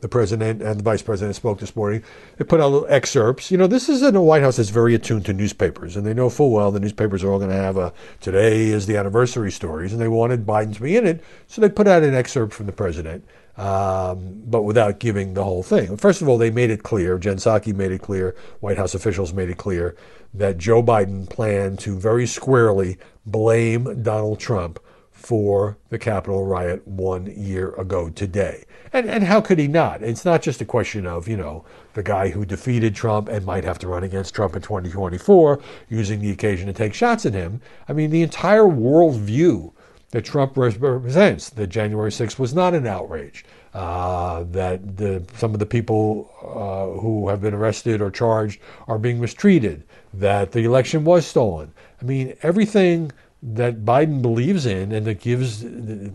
the 0.00 0.08
president 0.08 0.62
and 0.62 0.80
the 0.80 0.82
vice 0.82 1.02
president 1.02 1.36
spoke 1.36 1.58
this 1.58 1.76
morning. 1.76 2.02
They 2.36 2.44
put 2.44 2.60
out 2.60 2.70
little 2.70 2.88
excerpts. 2.88 3.50
You 3.50 3.58
know, 3.58 3.66
this 3.66 3.88
is 3.88 4.02
in 4.02 4.16
a 4.16 4.22
White 4.22 4.42
House 4.42 4.56
that's 4.56 4.70
very 4.70 4.94
attuned 4.94 5.26
to 5.26 5.32
newspapers, 5.32 5.96
and 5.96 6.06
they 6.06 6.14
know 6.14 6.30
full 6.30 6.50
well 6.50 6.70
the 6.70 6.80
newspapers 6.80 7.22
are 7.22 7.30
all 7.30 7.38
going 7.38 7.50
to 7.50 7.56
have 7.56 7.76
a 7.76 7.92
today 8.20 8.68
is 8.68 8.86
the 8.86 8.96
anniversary 8.96 9.50
stories, 9.50 9.92
and 9.92 10.00
they 10.00 10.08
wanted 10.08 10.46
Biden 10.46 10.74
to 10.74 10.82
be 10.82 10.96
in 10.96 11.06
it, 11.06 11.22
so 11.46 11.60
they 11.60 11.68
put 11.68 11.86
out 11.86 12.02
an 12.02 12.14
excerpt 12.14 12.52
from 12.52 12.66
the 12.66 12.72
president, 12.72 13.24
um, 13.56 14.42
but 14.46 14.62
without 14.62 15.00
giving 15.00 15.34
the 15.34 15.44
whole 15.44 15.62
thing. 15.62 15.96
First 15.96 16.22
of 16.22 16.28
all, 16.28 16.38
they 16.38 16.50
made 16.50 16.70
it 16.70 16.82
clear. 16.82 17.18
Jen 17.18 17.36
Psaki 17.36 17.74
made 17.74 17.92
it 17.92 18.00
clear. 18.00 18.34
White 18.60 18.78
House 18.78 18.94
officials 18.94 19.32
made 19.32 19.50
it 19.50 19.58
clear 19.58 19.96
that 20.32 20.58
Joe 20.58 20.82
Biden 20.82 21.28
planned 21.28 21.78
to 21.80 21.98
very 21.98 22.26
squarely 22.26 22.98
blame 23.26 24.02
Donald 24.02 24.38
Trump 24.38 24.78
for 25.10 25.76
the 25.90 25.98
Capitol 25.98 26.46
riot 26.46 26.86
one 26.86 27.26
year 27.26 27.72
ago 27.74 28.08
today. 28.08 28.64
And, 28.92 29.08
and 29.08 29.24
how 29.24 29.40
could 29.40 29.58
he 29.58 29.68
not? 29.68 30.02
It's 30.02 30.24
not 30.24 30.42
just 30.42 30.60
a 30.60 30.64
question 30.64 31.06
of, 31.06 31.28
you 31.28 31.36
know, 31.36 31.64
the 31.94 32.02
guy 32.02 32.28
who 32.28 32.44
defeated 32.44 32.94
Trump 32.94 33.28
and 33.28 33.44
might 33.46 33.64
have 33.64 33.78
to 33.80 33.88
run 33.88 34.02
against 34.02 34.34
Trump 34.34 34.56
in 34.56 34.62
2024 34.62 35.60
using 35.88 36.20
the 36.20 36.30
occasion 36.30 36.66
to 36.66 36.72
take 36.72 36.92
shots 36.92 37.24
at 37.24 37.32
him. 37.32 37.60
I 37.88 37.92
mean, 37.92 38.10
the 38.10 38.22
entire 38.22 38.64
worldview 38.64 39.72
that 40.10 40.24
Trump 40.24 40.56
represents, 40.56 41.50
that 41.50 41.68
January 41.68 42.10
6th 42.10 42.38
was 42.38 42.52
not 42.52 42.74
an 42.74 42.86
outrage, 42.86 43.44
uh, 43.74 44.42
that 44.50 44.96
the, 44.96 45.22
some 45.36 45.52
of 45.52 45.60
the 45.60 45.66
people 45.66 46.28
uh, 46.42 47.00
who 47.00 47.28
have 47.28 47.40
been 47.40 47.54
arrested 47.54 48.00
or 48.02 48.10
charged 48.10 48.60
are 48.88 48.98
being 48.98 49.20
mistreated, 49.20 49.84
that 50.12 50.50
the 50.50 50.64
election 50.64 51.04
was 51.04 51.24
stolen. 51.24 51.72
I 52.02 52.04
mean, 52.04 52.34
everything 52.42 53.12
that 53.42 53.84
Biden 53.84 54.20
believes 54.20 54.66
in 54.66 54.90
and 54.92 55.06
that 55.06 55.20
gives 55.20 55.64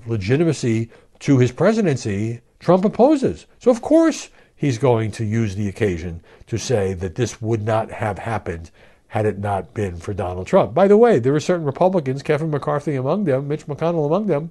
legitimacy 0.06 0.90
to 1.20 1.38
his 1.38 1.54
presidency, 1.54 2.42
Trump 2.66 2.84
opposes. 2.84 3.46
So, 3.60 3.70
of 3.70 3.84
course, 3.84 4.32
he's 4.56 4.80
going 4.80 5.12
to 5.12 5.24
use 5.24 5.56
the 5.56 5.70
occasion 5.70 6.24
to 6.48 6.58
say 6.58 6.96
that 6.96 7.14
this 7.14 7.40
would 7.40 7.62
not 7.62 7.92
have 7.92 8.18
happened 8.18 8.72
had 9.10 9.28
it 9.28 9.38
not 9.38 9.76
been 9.76 9.98
for 9.98 10.16
Donald 10.16 10.48
Trump. 10.48 10.74
By 10.74 10.88
the 10.88 10.98
way, 10.98 11.20
there 11.20 11.36
are 11.36 11.40
certain 11.40 11.64
Republicans, 11.64 12.24
Kevin 12.24 12.50
McCarthy 12.50 12.96
among 12.96 13.26
them, 13.26 13.48
Mitch 13.48 13.68
McConnell 13.68 14.08
among 14.08 14.26
them, 14.26 14.50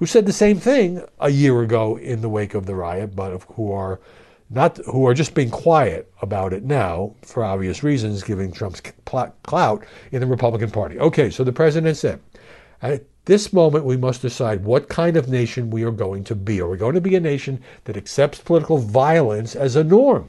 who 0.00 0.06
said 0.06 0.26
the 0.26 0.32
same 0.32 0.58
thing 0.58 1.04
a 1.20 1.30
year 1.30 1.62
ago 1.62 1.96
in 1.98 2.20
the 2.20 2.28
wake 2.28 2.54
of 2.54 2.66
the 2.66 2.74
riot, 2.74 3.14
but 3.14 3.40
who 3.54 3.70
are 3.70 4.00
not 4.50 4.78
who 4.78 5.06
are 5.06 5.14
just 5.14 5.32
being 5.32 5.50
quiet 5.50 6.12
about 6.20 6.52
it 6.52 6.64
now 6.64 7.14
for 7.22 7.44
obvious 7.44 7.84
reasons, 7.84 8.24
giving 8.24 8.50
Trump's 8.50 8.82
clout 9.04 9.84
in 10.10 10.20
the 10.20 10.26
Republican 10.26 10.72
Party. 10.72 10.98
Okay, 10.98 11.30
so 11.30 11.44
the 11.44 11.52
president 11.52 11.96
said, 11.96 12.18
this 13.24 13.52
moment, 13.52 13.84
we 13.84 13.96
must 13.96 14.20
decide 14.20 14.64
what 14.64 14.88
kind 14.88 15.16
of 15.16 15.28
nation 15.28 15.70
we 15.70 15.84
are 15.84 15.92
going 15.92 16.24
to 16.24 16.34
be. 16.34 16.60
Are 16.60 16.68
we 16.68 16.76
going 16.76 16.96
to 16.96 17.00
be 17.00 17.14
a 17.14 17.20
nation 17.20 17.62
that 17.84 17.96
accepts 17.96 18.40
political 18.40 18.78
violence 18.78 19.54
as 19.54 19.76
a 19.76 19.84
norm? 19.84 20.28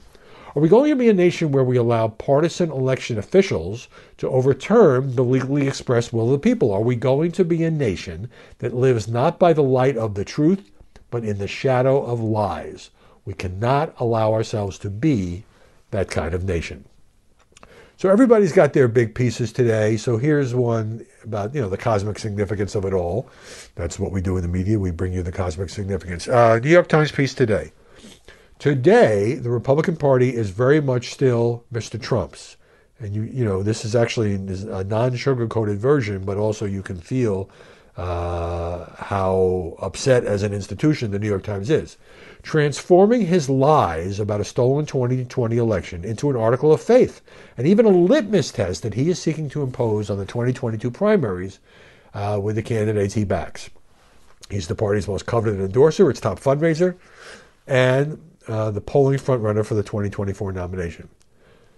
Are 0.56 0.62
we 0.62 0.70
going 0.70 0.92
to 0.92 0.96
be 0.96 1.10
a 1.10 1.14
nation 1.14 1.52
where 1.52 1.64
we 1.64 1.78
allow 1.78 2.10
partisan 2.10 2.70
election 2.70 3.18
officials 3.18 3.88
to 4.18 4.30
overturn 4.30 5.16
the 5.16 5.24
legally 5.24 5.68
expressed 5.68 6.14
will 6.14 6.26
of 6.26 6.34
the 6.34 6.38
people? 6.38 6.72
Are 6.72 6.84
we 6.84 6.96
going 6.96 7.32
to 7.32 7.44
be 7.44 7.64
a 7.64 7.72
nation 7.72 8.30
that 8.60 8.76
lives 8.76 9.08
not 9.08 9.40
by 9.40 9.54
the 9.54 9.64
light 9.64 9.98
of 9.98 10.14
the 10.14 10.24
truth, 10.24 10.70
but 11.10 11.24
in 11.24 11.40
the 11.40 11.48
shadow 11.48 12.04
of 12.06 12.20
lies? 12.20 12.92
We 13.26 13.34
cannot 13.34 13.96
allow 13.98 14.34
ourselves 14.34 14.78
to 14.80 14.92
be 14.92 15.46
that 15.90 16.12
kind 16.12 16.36
of 16.36 16.44
nation. 16.44 16.86
So 17.98 18.10
everybody's 18.10 18.52
got 18.52 18.74
their 18.74 18.88
big 18.88 19.16
pieces 19.16 19.54
today. 19.54 19.98
So 19.98 20.18
here's 20.18 20.54
one 20.54 21.06
about 21.24 21.54
you 21.54 21.62
know 21.62 21.70
the 21.70 21.78
cosmic 21.78 22.20
significance 22.20 22.76
of 22.76 22.86
it 22.86 22.94
all. 22.94 23.30
That's 23.76 24.00
what 24.00 24.12
we 24.12 24.22
do 24.22 24.36
in 24.38 24.42
the 24.42 24.50
media. 24.50 24.80
We 24.80 24.92
bring 24.92 25.14
you 25.14 25.24
the 25.24 25.32
cosmic 25.32 25.70
significance. 25.70 26.28
Uh, 26.28 26.60
New 26.60 26.70
York 26.70 26.88
Times 26.90 27.12
piece 27.12 27.34
today. 27.34 27.72
Today, 28.60 29.36
the 29.36 29.50
Republican 29.50 29.98
Party 29.98 30.36
is 30.36 30.50
very 30.50 30.82
much 30.82 31.12
still 31.14 31.66
Mr. 31.74 32.02
Trump's, 32.02 32.58
and 33.00 33.14
you 33.14 33.24
you 33.24 33.46
know 33.46 33.62
this 33.62 33.86
is 33.86 33.96
actually 33.96 34.36
a 34.36 34.84
non-sugar 34.84 35.48
coated 35.48 35.78
version, 35.80 36.26
but 36.26 36.38
also 36.38 36.66
you 36.66 36.82
can 36.82 36.98
feel 36.98 37.50
uh, 37.96 38.86
how 38.98 39.76
upset 39.80 40.26
as 40.26 40.44
an 40.44 40.54
institution 40.54 41.12
the 41.12 41.20
New 41.20 41.28
York 41.28 41.44
Times 41.44 41.70
is 41.70 41.98
transforming 42.44 43.26
his 43.26 43.50
lies 43.50 44.20
about 44.20 44.42
a 44.42 44.46
stolen 44.46 44.86
2020 44.86 45.58
election 45.58 46.04
into 46.04 46.30
an 46.30 46.36
article 46.36 46.74
of 46.74 46.82
faith 46.82 47.22
and 47.58 47.66
even 47.66 47.86
a 47.86 47.90
litmus 47.90 48.52
test 48.52 48.84
that 48.84 48.94
he 48.94 49.10
is 49.10 49.18
seeking 49.18 49.50
to 49.50 49.64
impose 49.64 50.10
on 50.10 50.18
the 50.18 50.26
2022 50.26 50.92
primaries 50.92 51.60
uh, 52.14 52.38
with 52.42 52.56
the 52.58 52.62
candidates 52.62 53.14
he 53.14 53.24
backs. 53.24 53.70
He's 54.50 54.68
the 54.68 54.76
party's 54.76 55.08
most 55.08 55.26
coveted 55.26 55.62
endorser, 55.62 56.10
its 56.10 56.20
top 56.20 56.38
fundraiser, 56.38 56.96
and 57.66 58.22
uh, 58.48 58.72
the 58.72 58.82
polling 58.82 59.18
frontrunner 59.18 59.66
for 59.66 59.76
the 59.76 59.84
2024 59.84 60.52
nomination. 60.52 61.08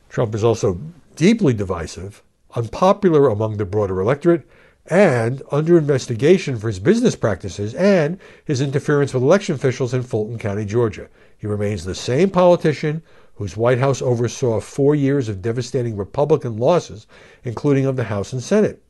Trump 0.09 0.33
is 0.33 0.43
also 0.43 0.81
deeply 1.15 1.53
divisive, 1.53 2.23
unpopular 2.55 3.29
among 3.29 3.57
the 3.57 3.65
broader 3.65 4.01
electorate, 4.01 4.47
and 4.87 5.41
under 5.51 5.77
investigation 5.77 6.57
for 6.57 6.67
his 6.67 6.79
business 6.79 7.15
practices 7.15 7.73
and 7.73 8.19
his 8.45 8.61
interference 8.61 9.13
with 9.13 9.23
election 9.23 9.55
officials 9.55 9.93
in 9.93 10.03
Fulton 10.03 10.37
County, 10.37 10.65
Georgia. 10.65 11.09
He 11.37 11.47
remains 11.47 11.83
the 11.83 11.95
same 11.95 12.29
politician 12.29 13.01
whose 13.35 13.57
White 13.57 13.79
House 13.79 14.01
oversaw 14.01 14.59
four 14.59 14.95
years 14.95 15.27
of 15.27 15.41
devastating 15.41 15.97
Republican 15.97 16.57
losses, 16.57 17.07
including 17.43 17.85
of 17.85 17.95
the 17.95 18.05
House 18.05 18.31
and 18.31 18.41
Senate. 18.41 18.81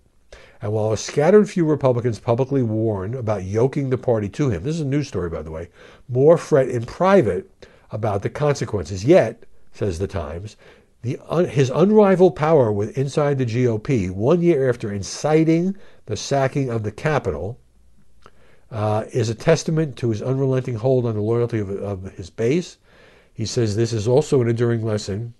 And 0.61 0.71
while 0.71 0.91
a 0.91 0.97
scattered 0.97 1.49
few 1.49 1.65
Republicans 1.65 2.19
publicly 2.19 2.63
warn 2.63 3.13
about 3.13 3.43
yoking 3.43 3.89
the 3.89 3.97
party 3.97 4.29
to 4.29 4.49
him, 4.49 4.63
this 4.63 4.75
is 4.75 4.81
a 4.81 4.85
news 4.85 5.07
story, 5.07 5.29
by 5.29 5.41
the 5.41 5.51
way, 5.51 5.69
more 6.07 6.37
fret 6.37 6.69
in 6.69 6.85
private 6.85 7.49
about 7.91 8.21
the 8.21 8.29
consequences. 8.29 9.05
Yet, 9.05 9.43
says 9.71 9.99
the 9.99 10.07
Times, 10.07 10.55
the, 11.05 11.45
his 11.45 11.69
unrivaled 11.69 12.35
power 12.35 12.71
with 12.71 12.97
inside 12.97 13.37
the 13.37 13.45
GOP, 13.45 14.09
one 14.09 14.41
year 14.41 14.67
after 14.67 14.91
inciting 14.91 15.75
the 16.07 16.17
sacking 16.17 16.69
of 16.69 16.81
the 16.81 16.91
Capitol, 16.91 17.59
uh, 18.71 19.05
is 19.13 19.29
a 19.29 19.35
testament 19.35 19.95
to 19.97 20.09
his 20.09 20.21
unrelenting 20.21 20.75
hold 20.75 21.05
on 21.05 21.13
the 21.13 21.21
loyalty 21.21 21.59
of, 21.59 21.69
of 21.69 22.11
his 22.13 22.31
base. 22.31 22.77
He 23.33 23.45
says 23.45 23.75
this 23.75 23.93
is 23.93 24.07
also 24.07 24.41
an 24.41 24.49
enduring 24.49 24.83
lesson 24.83 25.35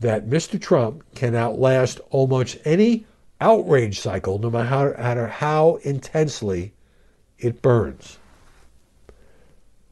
that 0.00 0.28
Mr. 0.28 0.60
Trump 0.60 1.02
can 1.14 1.34
outlast 1.34 1.98
almost 2.10 2.58
any 2.66 3.06
outrage 3.40 3.98
cycle, 3.98 4.38
no 4.38 4.50
matter 4.50 5.26
how 5.26 5.76
intensely 5.76 6.74
it 7.38 7.62
burns. 7.62 8.18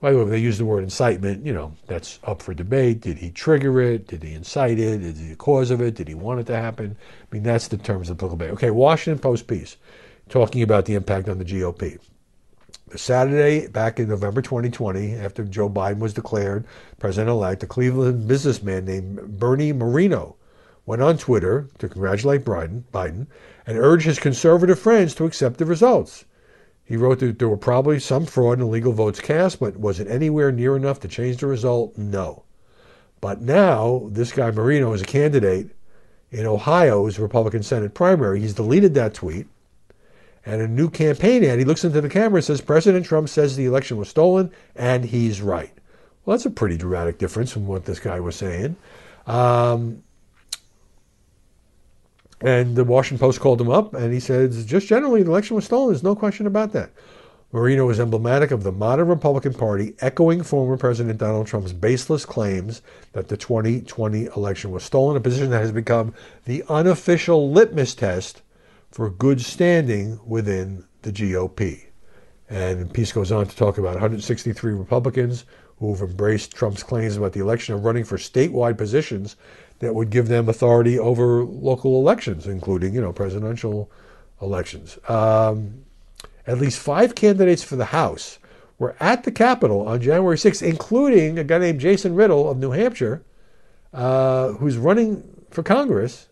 By 0.04 0.12
the 0.12 0.18
way, 0.22 0.30
they 0.32 0.38
use 0.38 0.58
the 0.58 0.66
word 0.66 0.84
incitement, 0.84 1.46
you 1.46 1.54
know, 1.54 1.72
that's 1.86 2.18
up 2.24 2.42
for 2.42 2.52
debate. 2.52 3.00
Did 3.00 3.16
he 3.16 3.30
trigger 3.30 3.80
it? 3.80 4.06
Did 4.06 4.22
he 4.22 4.34
incite 4.34 4.78
it? 4.78 5.00
Is 5.00 5.18
he 5.18 5.28
the 5.28 5.34
cause 5.34 5.70
of 5.70 5.80
it? 5.80 5.94
Did 5.94 6.08
he 6.08 6.14
want 6.14 6.40
it 6.40 6.46
to 6.48 6.56
happen? 6.56 6.94
I 7.22 7.26
mean, 7.34 7.42
that's 7.42 7.68
the 7.68 7.78
terms 7.78 8.10
of 8.10 8.18
applicable. 8.18 8.48
Okay, 8.48 8.70
Washington 8.70 9.18
Post 9.18 9.46
piece 9.46 9.78
talking 10.28 10.60
about 10.60 10.84
the 10.84 10.92
impact 10.94 11.30
on 11.30 11.38
the 11.38 11.44
GOP. 11.46 11.98
Saturday, 12.94 13.66
back 13.68 13.98
in 13.98 14.10
November 14.10 14.42
2020, 14.42 15.14
after 15.14 15.42
Joe 15.42 15.70
Biden 15.70 16.00
was 16.00 16.12
declared 16.12 16.66
president 16.98 17.30
elect, 17.30 17.62
a 17.62 17.66
Cleveland 17.66 18.28
businessman 18.28 18.84
named 18.84 19.38
Bernie 19.38 19.72
Moreno 19.72 20.36
went 20.84 21.00
on 21.00 21.16
Twitter 21.16 21.70
to 21.78 21.88
congratulate 21.88 22.44
Biden, 22.44 22.82
Biden 22.92 23.26
and 23.66 23.78
urge 23.78 24.04
his 24.04 24.18
conservative 24.18 24.78
friends 24.78 25.14
to 25.14 25.24
accept 25.24 25.56
the 25.56 25.64
results. 25.64 26.26
He 26.84 26.96
wrote 26.96 27.20
that 27.20 27.38
there 27.38 27.48
were 27.48 27.56
probably 27.56 27.98
some 27.98 28.26
fraud 28.26 28.58
and 28.58 28.68
illegal 28.68 28.92
votes 28.92 29.20
cast, 29.20 29.58
but 29.58 29.78
was 29.78 30.00
it 30.00 30.08
anywhere 30.08 30.52
near 30.52 30.76
enough 30.76 31.00
to 31.00 31.08
change 31.08 31.38
the 31.38 31.46
result? 31.46 31.96
No. 31.96 32.44
But 33.22 33.40
now, 33.40 34.08
this 34.10 34.32
guy 34.32 34.50
Moreno 34.50 34.92
is 34.92 35.00
a 35.00 35.06
candidate 35.06 35.70
in 36.30 36.44
Ohio's 36.44 37.18
Republican 37.18 37.62
Senate 37.62 37.94
primary. 37.94 38.40
He's 38.40 38.54
deleted 38.54 38.92
that 38.94 39.14
tweet. 39.14 39.46
And 40.44 40.60
a 40.60 40.68
new 40.68 40.90
campaign 40.90 41.42
ad, 41.42 41.58
he 41.58 41.64
looks 41.64 41.84
into 41.84 42.02
the 42.02 42.08
camera 42.10 42.36
and 42.36 42.44
says, 42.44 42.60
President 42.60 43.06
Trump 43.06 43.30
says 43.30 43.56
the 43.56 43.64
election 43.64 43.96
was 43.96 44.10
stolen, 44.10 44.50
and 44.76 45.06
he's 45.06 45.40
right. 45.40 45.72
Well, 46.24 46.36
that's 46.36 46.44
a 46.44 46.50
pretty 46.50 46.76
dramatic 46.76 47.16
difference 47.16 47.50
from 47.50 47.66
what 47.66 47.86
this 47.86 47.98
guy 47.98 48.20
was 48.20 48.36
saying. 48.36 48.76
Um, 49.26 50.02
and 52.40 52.76
the 52.76 52.84
Washington 52.84 53.24
Post 53.24 53.40
called 53.40 53.60
him 53.60 53.70
up, 53.70 53.94
and 53.94 54.12
he 54.12 54.20
says, 54.20 54.64
just 54.66 54.86
generally, 54.86 55.22
the 55.22 55.30
election 55.30 55.56
was 55.56 55.64
stolen. 55.64 55.92
There's 55.92 56.02
no 56.02 56.14
question 56.14 56.46
about 56.46 56.72
that. 56.72 56.90
Moreno 57.52 57.88
is 57.88 58.00
emblematic 58.00 58.50
of 58.50 58.64
the 58.64 58.72
modern 58.72 59.06
Republican 59.06 59.54
Party, 59.54 59.94
echoing 60.00 60.42
former 60.42 60.76
President 60.76 61.18
Donald 61.18 61.46
Trump's 61.46 61.72
baseless 61.72 62.26
claims 62.26 62.82
that 63.12 63.28
the 63.28 63.36
2020 63.36 64.24
election 64.36 64.72
was 64.72 64.82
stolen, 64.82 65.16
a 65.16 65.20
position 65.20 65.50
that 65.50 65.60
has 65.60 65.70
become 65.70 66.12
the 66.46 66.64
unofficial 66.68 67.52
litmus 67.52 67.94
test 67.94 68.42
for 68.90 69.08
good 69.08 69.40
standing 69.40 70.18
within 70.26 70.84
the 71.02 71.12
GOP. 71.12 71.86
And 72.50 72.80
the 72.80 72.92
piece 72.92 73.12
goes 73.12 73.30
on 73.30 73.46
to 73.46 73.56
talk 73.56 73.78
about 73.78 73.92
163 73.92 74.72
Republicans 74.72 75.44
who 75.78 75.94
have 75.94 76.10
embraced 76.10 76.54
Trump's 76.54 76.82
claims 76.82 77.16
about 77.16 77.32
the 77.32 77.40
election 77.40 77.74
of 77.74 77.84
running 77.84 78.04
for 78.04 78.16
statewide 78.16 78.78
positions 78.78 79.36
that 79.80 79.94
would 79.94 80.10
give 80.10 80.28
them 80.28 80.48
authority 80.48 80.98
over 80.98 81.44
local 81.44 81.98
elections, 81.98 82.46
including, 82.46 82.94
you 82.94 83.00
know, 83.00 83.12
presidential 83.12 83.90
elections. 84.40 84.98
Um, 85.08 85.84
at 86.46 86.58
least 86.58 86.78
five 86.78 87.14
candidates 87.14 87.62
for 87.62 87.76
the 87.76 87.86
House 87.86 88.38
were 88.78 88.96
at 89.00 89.24
the 89.24 89.32
Capitol 89.32 89.86
on 89.86 90.00
January 90.00 90.36
6th, 90.36 90.62
including 90.62 91.38
a 91.38 91.44
guy 91.44 91.58
named 91.58 91.80
Jason 91.80 92.14
Riddle 92.14 92.50
of 92.50 92.58
New 92.58 92.70
Hampshire, 92.70 93.22
uh, 93.92 94.52
who's 94.52 94.76
running 94.76 95.22
for 95.50 95.62
Congress. 95.62 96.28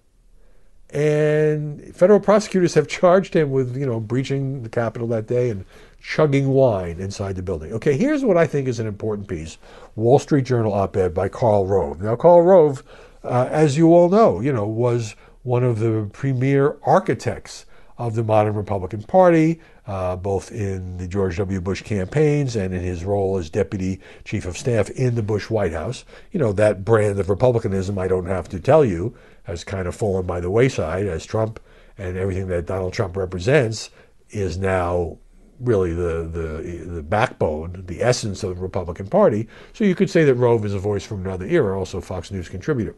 And 0.90 1.94
federal 1.94 2.20
prosecutors 2.20 2.74
have 2.74 2.88
charged 3.00 3.34
him 3.34 3.50
with, 3.50 3.76
you 3.76 3.86
know, 3.86 4.00
breaching 4.00 4.62
the 4.62 4.68
Capitol 4.68 5.08
that 5.08 5.26
day 5.26 5.50
and 5.50 5.64
chugging 6.00 6.48
wine 6.48 6.98
inside 6.98 7.36
the 7.36 7.42
building. 7.42 7.72
Okay, 7.72 7.96
here's 7.96 8.24
what 8.24 8.36
I 8.36 8.46
think 8.46 8.66
is 8.66 8.80
an 8.80 8.86
important 8.86 9.28
piece 9.28 9.56
Wall 9.94 10.18
Street 10.18 10.44
Journal 10.44 10.72
op 10.72 10.96
ed 10.96 11.14
by 11.14 11.28
Karl 11.28 11.66
Rove. 11.66 12.02
Now, 12.02 12.16
Karl 12.16 12.42
Rove 12.42 12.82
uh, 13.24 13.48
as 13.50 13.76
you 13.76 13.94
all 13.94 14.08
know, 14.08 14.40
you 14.40 14.52
know, 14.52 14.66
was 14.66 15.14
one 15.42 15.64
of 15.64 15.78
the 15.78 16.08
premier 16.12 16.78
architects 16.82 17.66
of 17.98 18.14
the 18.14 18.24
modern 18.24 18.54
Republican 18.54 19.02
Party, 19.02 19.60
uh, 19.86 20.16
both 20.16 20.50
in 20.50 20.96
the 20.96 21.06
George 21.06 21.36
W. 21.36 21.60
Bush 21.60 21.82
campaigns 21.82 22.56
and 22.56 22.72
in 22.72 22.80
his 22.80 23.04
role 23.04 23.36
as 23.36 23.50
deputy 23.50 24.00
chief 24.24 24.44
of 24.46 24.56
staff 24.56 24.90
in 24.90 25.14
the 25.14 25.22
Bush 25.22 25.50
White 25.50 25.72
House. 25.72 26.04
You 26.32 26.40
know, 26.40 26.52
that 26.52 26.84
brand 26.84 27.18
of 27.18 27.28
republicanism, 27.28 27.98
I 27.98 28.08
don't 28.08 28.26
have 28.26 28.48
to 28.50 28.60
tell 28.60 28.84
you, 28.84 29.16
has 29.44 29.64
kind 29.64 29.86
of 29.86 29.94
fallen 29.94 30.26
by 30.26 30.40
the 30.40 30.50
wayside 30.50 31.06
as 31.06 31.26
Trump 31.26 31.60
and 31.98 32.16
everything 32.16 32.48
that 32.48 32.66
Donald 32.66 32.92
Trump 32.92 33.16
represents 33.16 33.90
is 34.30 34.56
now 34.56 35.18
really 35.62 35.94
the, 35.94 36.28
the, 36.32 36.84
the 36.84 37.02
backbone, 37.02 37.84
the 37.86 38.02
essence 38.02 38.42
of 38.42 38.56
the 38.56 38.62
Republican 38.62 39.06
Party. 39.06 39.48
So 39.72 39.84
you 39.84 39.94
could 39.94 40.10
say 40.10 40.24
that 40.24 40.34
Rove 40.34 40.64
is 40.64 40.74
a 40.74 40.78
voice 40.78 41.04
from 41.04 41.24
another 41.24 41.46
era, 41.46 41.78
also 41.78 42.00
Fox 42.00 42.30
News 42.30 42.48
contributor. 42.48 42.94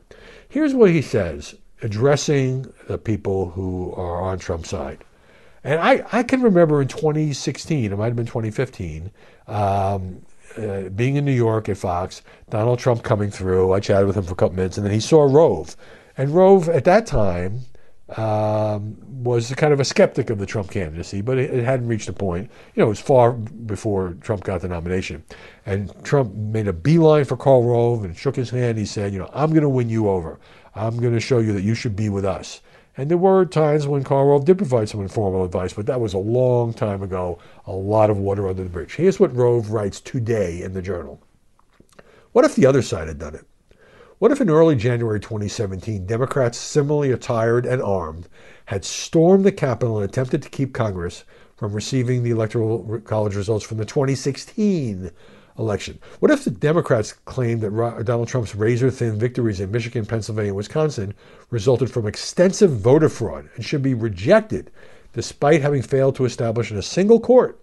Here's 0.49 0.75
what 0.75 0.91
he 0.91 1.03
says 1.03 1.55
addressing 1.83 2.73
the 2.89 2.97
people 2.97 3.51
who 3.51 3.93
are 3.93 4.23
on 4.23 4.39
Trump's 4.39 4.71
side. 4.71 5.05
And 5.65 5.81
I, 5.81 6.05
I 6.13 6.23
can 6.23 6.43
remember 6.43 6.81
in 6.81 6.89
2016, 6.89 7.93
it 7.93 7.97
might 7.97 8.07
have 8.07 8.17
been 8.17 8.27
2015, 8.27 9.11
um, 9.49 10.23
uh, 10.57 10.89
being 10.91 11.17
in 11.17 11.25
New 11.25 11.33
York 11.33 11.69
at 11.69 11.77
Fox, 11.77 12.23
Donald 12.49 12.79
Trump 12.79 13.03
coming 13.03 13.31
through. 13.31 13.73
I 13.73 13.81
chatted 13.81 14.07
with 14.07 14.17
him 14.17 14.25
for 14.25 14.33
a 14.33 14.37
couple 14.37 14.57
minutes, 14.57 14.77
and 14.77 14.87
then 14.87 14.93
he 14.93 15.01
saw 15.01 15.23
Rove. 15.23 15.77
And 16.17 16.31
Rove, 16.31 16.69
at 16.69 16.85
that 16.85 17.07
time, 17.07 17.61
um, 18.09 18.97
was 19.25 19.51
kind 19.55 19.73
of 19.73 19.81
a 19.81 19.85
skeptic 19.85 20.29
of 20.29 20.39
the 20.39 20.45
Trump 20.45 20.71
candidacy, 20.71 21.23
but 21.23 21.39
it, 21.39 21.53
it, 21.55 21.65
hadn't 21.65 21.89
reached 21.89 22.09
a 22.09 22.13
point. 22.13 22.51
You 22.75 22.81
know, 22.81 22.87
it 22.87 22.91
was 22.91 23.01
far 23.01 23.33
before 23.33 24.17
Trump 24.21 24.45
got 24.45 24.61
the 24.61 24.69
nomination. 24.69 25.25
And 25.65 25.93
Trump 26.05 26.35
made 26.35 26.69
a 26.69 26.73
beeline 26.73 27.25
for 27.25 27.37
Karl 27.37 27.65
Rove 27.65 28.05
and 28.05 28.15
shook 28.17 28.37
his 28.37 28.51
hand. 28.51 28.77
He 28.77 28.85
said, 28.85 29.13
You 29.13 29.21
know, 29.21 29.31
I'm 29.33 29.51
going 29.51 29.63
to 29.63 29.69
win 29.71 29.89
you 29.89 30.09
over. 30.09 30.39
I'm 30.75 30.99
going 30.99 31.15
to 31.15 31.21
show 31.21 31.39
you 31.39 31.53
that 31.55 31.63
you 31.63 31.75
should 31.75 31.97
be 31.97 32.11
with 32.11 32.27
us. 32.27 32.61
And 32.97 33.11
there 33.11 33.19
were 33.19 33.45
times 33.45 33.87
when 33.87 34.05
Karl 34.05 34.27
Rove 34.27 34.45
did 34.45 34.59
provide 34.59 34.89
some 34.89 35.01
informal 35.01 35.45
advice, 35.45 35.73
but 35.73 35.87
that 35.87 36.01
was 36.01 36.15
a 36.15 36.19
long 36.19 36.73
time 36.73 37.03
ago, 37.03 37.39
a 37.67 37.73
lot 37.73 38.11
of 38.11 38.19
water 38.19 38.47
under 38.49 38.63
the 38.63 38.69
bridge. 38.69 38.95
Here's 38.95 39.19
what 39.19 39.35
Rove 39.35 39.71
writes 39.71 39.99
today 40.01 40.63
in 40.63 40.75
the 40.75 40.83
journal. 40.83 41.21
What 42.33 42.45
if 42.45 42.55
the 42.55 42.67
other 42.67 42.83
side 42.83 43.09
had 43.09 43.19
done 43.19 43.35
it? 43.35 43.47
What 44.25 44.33
if 44.33 44.41
in 44.41 44.49
early 44.49 44.75
January 44.75 45.21
2017, 45.21 46.07
Democrats 46.07 46.57
similarly 46.57 47.13
attired 47.13 47.67
and 47.67 47.83
armed 47.83 48.27
had 48.65 48.83
stormed 48.83 49.45
the 49.45 49.53
Capitol 49.53 49.99
and 49.99 50.09
attempted 50.09 50.41
to 50.41 50.49
keep 50.49 50.73
Congress 50.73 51.25
from 51.59 51.75
receiving 51.75 52.23
the 52.23 52.31
Electoral 52.31 53.03
College 53.05 53.37
results 53.37 53.67
from 53.67 53.77
the 53.77 53.85
2016 53.85 55.11
election? 55.59 55.99
What 56.21 56.31
if 56.31 56.43
the 56.43 56.51
Democrats 56.51 57.13
claimed 57.13 57.61
that 57.61 58.05
Donald 58.07 58.29
Trump's 58.29 58.55
razor 58.55 58.91
thin 58.91 59.19
victories 59.19 59.61
in 59.61 59.71
Michigan, 59.71 60.07
Pennsylvania, 60.07 60.53
and 60.53 60.57
Wisconsin 60.57 61.13
resulted 61.51 61.91
from 61.91 62.07
extensive 62.07 62.71
voter 62.71 63.11
fraud 63.11 63.51
and 63.57 63.63
should 63.63 63.83
be 63.83 63.93
rejected 63.93 64.71
despite 65.13 65.61
having 65.61 65.83
failed 65.83 66.17
to 66.17 66.25
establish 66.25 66.71
in 66.71 66.79
a 66.79 66.83
single 66.83 67.21
court 67.21 67.61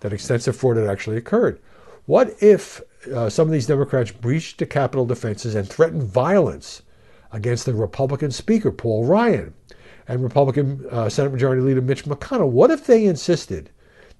that 0.00 0.12
extensive 0.12 0.56
fraud 0.56 0.76
had 0.76 0.88
actually 0.88 1.16
occurred? 1.16 1.58
What 2.04 2.36
if 2.42 2.82
uh, 3.08 3.30
some 3.30 3.48
of 3.48 3.52
these 3.52 3.66
Democrats 3.66 4.10
breached 4.10 4.58
the 4.58 4.66
Capitol 4.66 5.06
defenses 5.06 5.54
and 5.54 5.68
threatened 5.68 6.02
violence 6.02 6.82
against 7.32 7.66
the 7.66 7.74
Republican 7.74 8.30
Speaker, 8.30 8.70
Paul 8.70 9.04
Ryan, 9.04 9.54
and 10.08 10.22
Republican 10.22 10.86
uh, 10.90 11.08
Senate 11.08 11.32
Majority 11.32 11.62
Leader 11.62 11.80
Mitch 11.80 12.04
McConnell. 12.04 12.50
What 12.50 12.70
if 12.70 12.86
they 12.86 13.04
insisted 13.04 13.70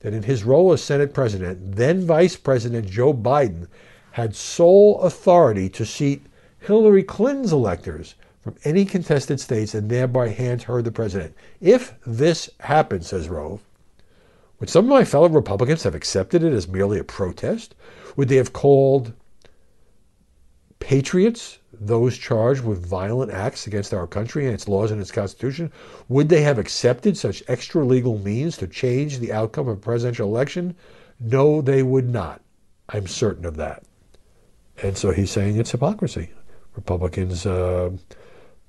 that 0.01 0.13
in 0.13 0.23
his 0.23 0.45
role 0.45 0.73
as 0.73 0.83
Senate 0.83 1.15
President, 1.15 1.77
then 1.77 2.07
Vice 2.07 2.37
President 2.37 2.89
Joe 2.89 3.15
Biden 3.15 3.69
had 4.13 4.35
sole 4.35 5.01
authority 5.01 5.69
to 5.71 5.85
seat 5.85 6.27
Hillary 6.59 7.03
Clinton's 7.03 7.53
electors 7.53 8.15
from 8.41 8.57
any 8.65 8.85
contested 8.85 9.41
states 9.41 9.75
and 9.75 9.91
thereby 9.91 10.29
hand 10.29 10.63
her 10.63 10.83
the 10.83 10.93
president? 10.93 11.35
If 11.61 11.95
this 12.07 12.51
happened, 12.61 13.05
says 13.05 13.29
Rove, 13.29 13.61
would 14.59 14.71
some 14.71 14.87
of 14.87 14.91
my 14.91 15.05
fellow 15.05 15.29
Republicans 15.29 15.83
have 15.83 15.95
accepted 15.95 16.43
it 16.43 16.53
as 16.53 16.69
merely 16.69 16.99
a 16.99 17.05
protest? 17.05 17.75
Would 18.17 18.29
they 18.29 18.37
have 18.37 18.53
called 18.53 19.13
patriots 20.79 21.59
those 21.73 22.17
charged 22.17 22.65
with 22.65 22.87
violent 22.87 23.33
acts 23.33 23.67
against 23.67 23.93
our 23.93 24.07
country 24.07 24.47
and 24.47 24.55
its 24.55 24.69
laws 24.69 24.91
and 24.91 25.01
its 25.01 25.11
constitution? 25.11 25.71
Would 26.09 26.29
they 26.29 26.43
have 26.43 26.59
accepted 26.59 27.17
such 27.17 27.43
extra 27.49 27.85
legal 27.85 28.19
means 28.19 28.57
to 28.59 28.67
change 28.67 29.19
the 29.19 29.33
outcome 29.33 29.69
of 29.69 29.77
a 29.77 29.81
presidential 29.81 30.29
election? 30.29 30.75
No, 31.21 31.61
they 31.61 31.83
would 31.83 32.09
not. 32.09 32.41
I'm 32.89 33.07
certain 33.07 33.45
of 33.45 33.57
that. 33.57 33.83
And 34.83 34.97
so 34.97 35.11
he's 35.11 35.31
saying 35.31 35.57
it's 35.57 35.71
hypocrisy. 35.73 36.31
Republicans 36.75 37.47
uh, 37.47 37.91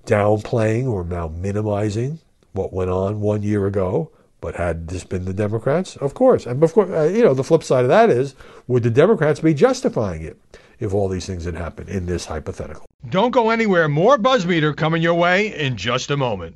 downplaying 0.06 0.88
or 0.88 1.04
now 1.04 1.28
minimizing 1.28 2.20
what 2.54 2.74
went 2.74 2.90
on 2.90 3.22
one 3.22 3.44
year 3.44 3.68
ago. 3.68 4.12
But 4.40 4.56
had 4.56 4.88
this 4.90 5.04
been 5.04 5.26
the 5.26 5.34
Democrats, 5.34 5.96
of 5.98 6.14
course, 6.14 6.46
and 6.46 6.60
before 6.60 6.94
uh, 6.96 7.06
you 7.06 7.24
know, 7.24 7.34
the 7.34 7.44
flip 7.44 7.64
side 7.64 7.84
of 7.84 7.90
that 7.90 8.10
is, 8.10 8.36
would 8.68 8.84
the 8.84 8.92
Democrats 8.92 9.40
be 9.40 9.54
justifying 9.54 10.22
it 10.22 10.40
if 10.80 10.94
all 10.94 11.10
these 11.10 11.26
things 11.26 11.46
had 11.46 11.56
happened 11.56 11.90
in 11.90 12.06
this 12.06 12.26
hypothetical? 12.26 12.86
Don't 13.10 13.32
go 13.32 13.50
anywhere. 13.50 13.88
More 13.88 14.18
Buzzmeter 14.18 14.76
coming 14.76 15.02
your 15.02 15.16
way 15.16 15.56
in 15.56 15.76
just 15.76 16.12
a 16.12 16.18
moment. 16.18 16.56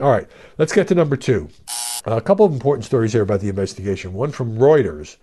All 0.00 0.10
right, 0.10 0.28
let's 0.58 0.72
get 0.72 0.88
to 0.88 0.94
number 0.94 1.16
two. 1.16 1.48
A 2.04 2.20
couple 2.20 2.46
of 2.46 2.52
important 2.52 2.84
stories 2.84 3.12
here 3.12 3.22
about 3.22 3.40
the 3.40 3.48
investigation. 3.48 4.12
One 4.12 4.32
from 4.32 4.56
Reuters 4.56 5.16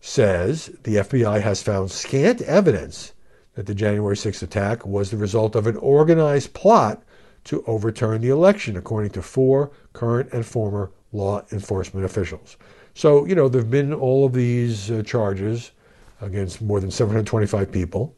says 0.00 0.66
the 0.84 0.96
FBI 0.96 1.40
has 1.40 1.62
found 1.62 1.90
scant 1.90 2.42
evidence 2.42 3.12
that 3.54 3.66
the 3.66 3.74
January 3.74 4.16
6th 4.16 4.42
attack 4.42 4.86
was 4.86 5.10
the 5.10 5.16
result 5.16 5.54
of 5.56 5.66
an 5.66 5.76
organized 5.76 6.52
plot 6.54 7.02
to 7.44 7.64
overturn 7.66 8.20
the 8.20 8.28
election, 8.28 8.76
according 8.76 9.10
to 9.10 9.22
four 9.22 9.70
current 9.92 10.32
and 10.32 10.44
former 10.44 10.92
law 11.12 11.42
enforcement 11.52 12.04
officials. 12.04 12.56
So, 12.94 13.24
you 13.24 13.34
know, 13.34 13.48
there 13.48 13.60
have 13.60 13.70
been 13.70 13.92
all 13.94 14.26
of 14.26 14.32
these 14.32 14.90
uh, 14.90 15.02
charges 15.02 15.72
against 16.20 16.60
more 16.60 16.80
than 16.80 16.90
725 16.90 17.70
people. 17.72 18.14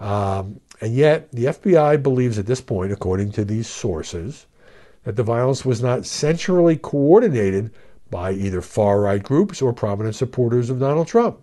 Um, 0.00 0.60
and 0.80 0.94
yet, 0.94 1.30
the 1.32 1.46
FBI 1.46 2.02
believes 2.02 2.38
at 2.38 2.46
this 2.46 2.60
point, 2.60 2.92
according 2.92 3.32
to 3.32 3.44
these 3.44 3.68
sources, 3.68 4.46
that 5.04 5.16
the 5.16 5.22
violence 5.22 5.64
was 5.64 5.82
not 5.82 6.04
centrally 6.04 6.76
coordinated 6.76 7.70
by 8.10 8.32
either 8.32 8.60
far 8.60 9.00
right 9.00 9.22
groups 9.22 9.62
or 9.62 9.72
prominent 9.72 10.14
supporters 10.14 10.70
of 10.70 10.78
Donald 10.78 11.06
Trump. 11.06 11.40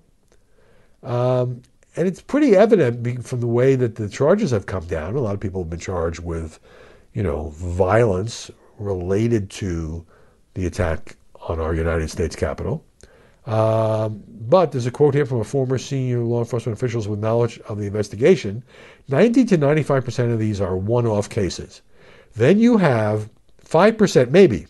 Um, 1.03 1.61
and 1.95 2.07
it's 2.07 2.21
pretty 2.21 2.55
evident 2.55 3.25
from 3.25 3.41
the 3.41 3.47
way 3.47 3.75
that 3.75 3.95
the 3.95 4.07
charges 4.07 4.51
have 4.51 4.65
come 4.65 4.85
down. 4.85 5.15
A 5.15 5.19
lot 5.19 5.33
of 5.33 5.39
people 5.39 5.61
have 5.61 5.69
been 5.69 5.79
charged 5.79 6.19
with, 6.19 6.59
you 7.13 7.23
know, 7.23 7.49
violence 7.49 8.49
related 8.77 9.49
to 9.49 10.05
the 10.53 10.65
attack 10.65 11.15
on 11.47 11.59
our 11.59 11.73
United 11.73 12.09
States 12.09 12.35
Capitol. 12.35 12.83
Um, 13.45 14.23
but 14.27 14.71
there's 14.71 14.85
a 14.85 14.91
quote 14.91 15.15
here 15.15 15.25
from 15.25 15.39
a 15.39 15.43
former 15.43 15.77
senior 15.77 16.19
law 16.19 16.39
enforcement 16.39 16.77
officials 16.77 17.07
with 17.07 17.19
knowledge 17.19 17.59
of 17.61 17.79
the 17.79 17.87
investigation. 17.87 18.63
90 19.07 19.45
to 19.45 19.57
95% 19.57 20.33
of 20.33 20.39
these 20.39 20.61
are 20.61 20.77
one 20.77 21.07
off 21.07 21.29
cases. 21.29 21.81
Then 22.35 22.59
you 22.59 22.77
have 22.77 23.29
5% 23.65 24.29
maybe 24.29 24.67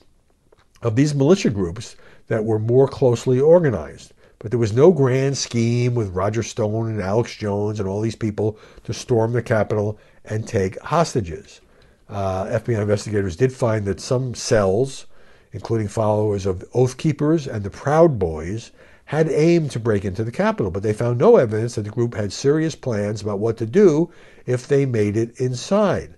of 0.82 0.96
these 0.96 1.14
militia 1.14 1.50
groups 1.50 1.96
that 2.28 2.46
were 2.46 2.60
more 2.60 2.88
closely 2.88 3.40
organized. 3.40 4.14
But 4.40 4.50
there 4.50 4.60
was 4.60 4.74
no 4.74 4.92
grand 4.92 5.38
scheme 5.38 5.94
with 5.94 6.16
Roger 6.16 6.42
Stone 6.42 6.90
and 6.90 7.02
Alex 7.02 7.36
Jones 7.36 7.80
and 7.80 7.88
all 7.88 8.02
these 8.02 8.16
people 8.16 8.58
to 8.86 8.94
storm 8.94 9.34
the 9.34 9.44
Capitol 9.44 10.00
and 10.26 10.48
take 10.48 10.80
hostages. 10.80 11.62
Uh, 12.10 12.46
FBI 12.46 12.82
investigators 12.82 13.36
did 13.36 13.54
find 13.54 13.86
that 13.86 14.00
some 14.00 14.34
cells, 14.34 15.06
including 15.54 15.88
followers 15.88 16.46
of 16.46 16.64
Oath 16.74 16.98
Keepers 16.98 17.48
and 17.48 17.64
the 17.64 17.70
Proud 17.70 18.18
Boys, 18.20 18.72
had 19.06 19.28
aimed 19.30 19.72
to 19.72 19.80
break 19.80 20.06
into 20.06 20.24
the 20.24 20.32
Capitol, 20.32 20.72
but 20.72 20.84
they 20.84 20.94
found 20.94 21.18
no 21.18 21.36
evidence 21.36 21.76
that 21.76 21.82
the 21.82 21.90
group 21.90 22.16
had 22.16 22.32
serious 22.32 22.76
plans 22.76 23.22
about 23.22 23.40
what 23.40 23.58
to 23.58 23.66
do 23.66 24.10
if 24.46 24.68
they 24.68 24.86
made 24.86 25.18
it 25.18 25.38
inside. 25.40 26.16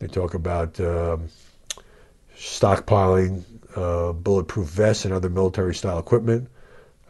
They 0.00 0.08
talk 0.08 0.34
about 0.34 0.80
um, 0.80 1.28
stockpiling 2.36 3.44
uh, 3.76 4.12
bulletproof 4.12 4.66
vests 4.66 5.04
and 5.04 5.14
other 5.14 5.30
military 5.30 5.74
style 5.74 6.00
equipment 6.00 6.48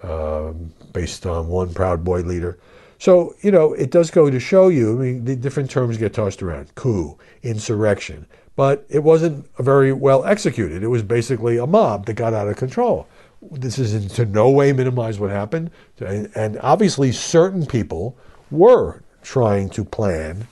um, 0.03 0.73
based 0.93 1.25
on 1.25 1.49
one 1.49 1.73
Proud 1.73 2.05
Boy 2.05 2.21
leader. 2.21 2.59
So, 2.99 3.35
you 3.41 3.51
know, 3.51 3.73
it 3.73 3.91
does 3.91 4.11
go 4.11 4.31
to 4.31 4.39
show 4.39 4.69
you, 4.69 4.97
I 4.97 5.03
mean, 5.03 5.25
the 5.25 5.35
different 5.35 5.71
terms 5.71 5.97
get 5.97 6.13
tossed 6.13 6.43
around 6.43 6.75
coup, 6.75 7.19
insurrection, 7.43 8.27
but 8.57 8.85
it 8.89 9.03
wasn't 9.03 9.49
very 9.59 9.93
well 9.93 10.25
executed. 10.25 10.83
It 10.83 10.89
was 10.89 11.03
basically 11.03 11.57
a 11.57 11.67
mob 11.67 12.07
that 12.07 12.15
got 12.15 12.35
out 12.35 12.49
of 12.49 12.57
control. 12.57 13.07
This 13.41 13.79
is 13.79 14.13
to 14.15 14.27
no 14.27 14.51
way 14.51 14.73
minimize 14.73 15.19
what 15.19 15.31
happened. 15.31 15.71
And, 15.99 16.59
obviously, 16.61 17.13
certain 17.13 17.67
people 17.67 18.17
were 18.51 19.03
trying 19.23 19.71
to 19.71 19.85
plan 19.85 20.47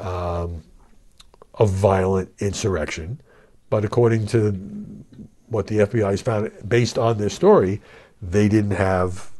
um, 0.00 0.62
a 1.58 1.66
violent 1.66 2.32
insurrection. 2.38 3.20
But 3.70 3.84
according 3.84 4.26
to 4.28 4.52
what 5.48 5.66
the 5.66 5.78
FBI 5.78 6.10
has 6.10 6.22
found, 6.22 6.50
based 6.66 6.98
on 6.98 7.18
this 7.18 7.34
story, 7.34 7.80
they 8.20 8.48
didn't 8.48 8.72
have 8.72 9.30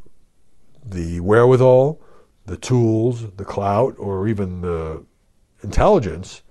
the 0.85 1.21
wherewithal, 1.21 2.01
the 2.47 2.59
tools, 2.59 3.31
the 3.37 3.45
clout, 3.45 3.95
or 3.99 4.29
even 4.29 4.61
the 4.61 5.05
intelligence 5.63 6.43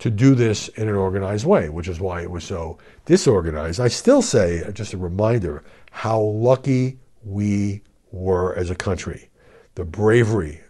to 0.00 0.10
do 0.10 0.34
this 0.34 0.68
in 0.68 0.88
an 0.88 0.94
organized 0.94 1.46
way, 1.46 1.68
which 1.68 1.86
is 1.86 2.00
why 2.00 2.22
it 2.22 2.30
was 2.30 2.42
so 2.42 2.78
disorganized. 3.04 3.80
I 3.80 3.88
still 3.88 4.22
say, 4.22 4.68
just 4.72 4.94
a 4.94 4.98
reminder, 4.98 5.62
how 5.90 6.20
lucky 6.20 6.98
we 7.22 7.82
were 8.10 8.54
as 8.54 8.70
a 8.70 8.74
country. 8.74 9.28
The 9.74 9.84
bravery 9.84 10.60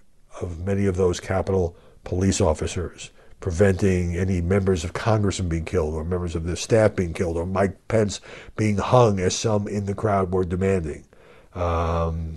of 0.41 0.65
many 0.65 0.87
of 0.87 0.97
those 0.97 1.21
Capitol 1.21 1.77
police 2.05 2.41
officers 2.41 3.11
preventing 3.39 4.17
any 4.17 4.41
members 4.41 4.85
of 4.85 4.93
Congress 4.93 5.39
from 5.39 5.49
being 5.49 5.65
killed 5.65 5.95
or 5.95 6.05
members 6.05 6.35
of 6.35 6.45
the 6.45 6.57
staff 6.57 6.95
being 6.95 7.15
killed 7.15 7.37
or 7.37 7.47
Mike 7.47 7.77
Pence 7.89 8.21
being 8.57 8.77
hung 8.77 9.19
as 9.19 9.35
some 9.35 9.67
in 9.67 9.87
the 9.87 9.95
crowd 9.95 10.33
were 10.33 10.45
demanding. 10.45 11.05
Um, 11.55 12.37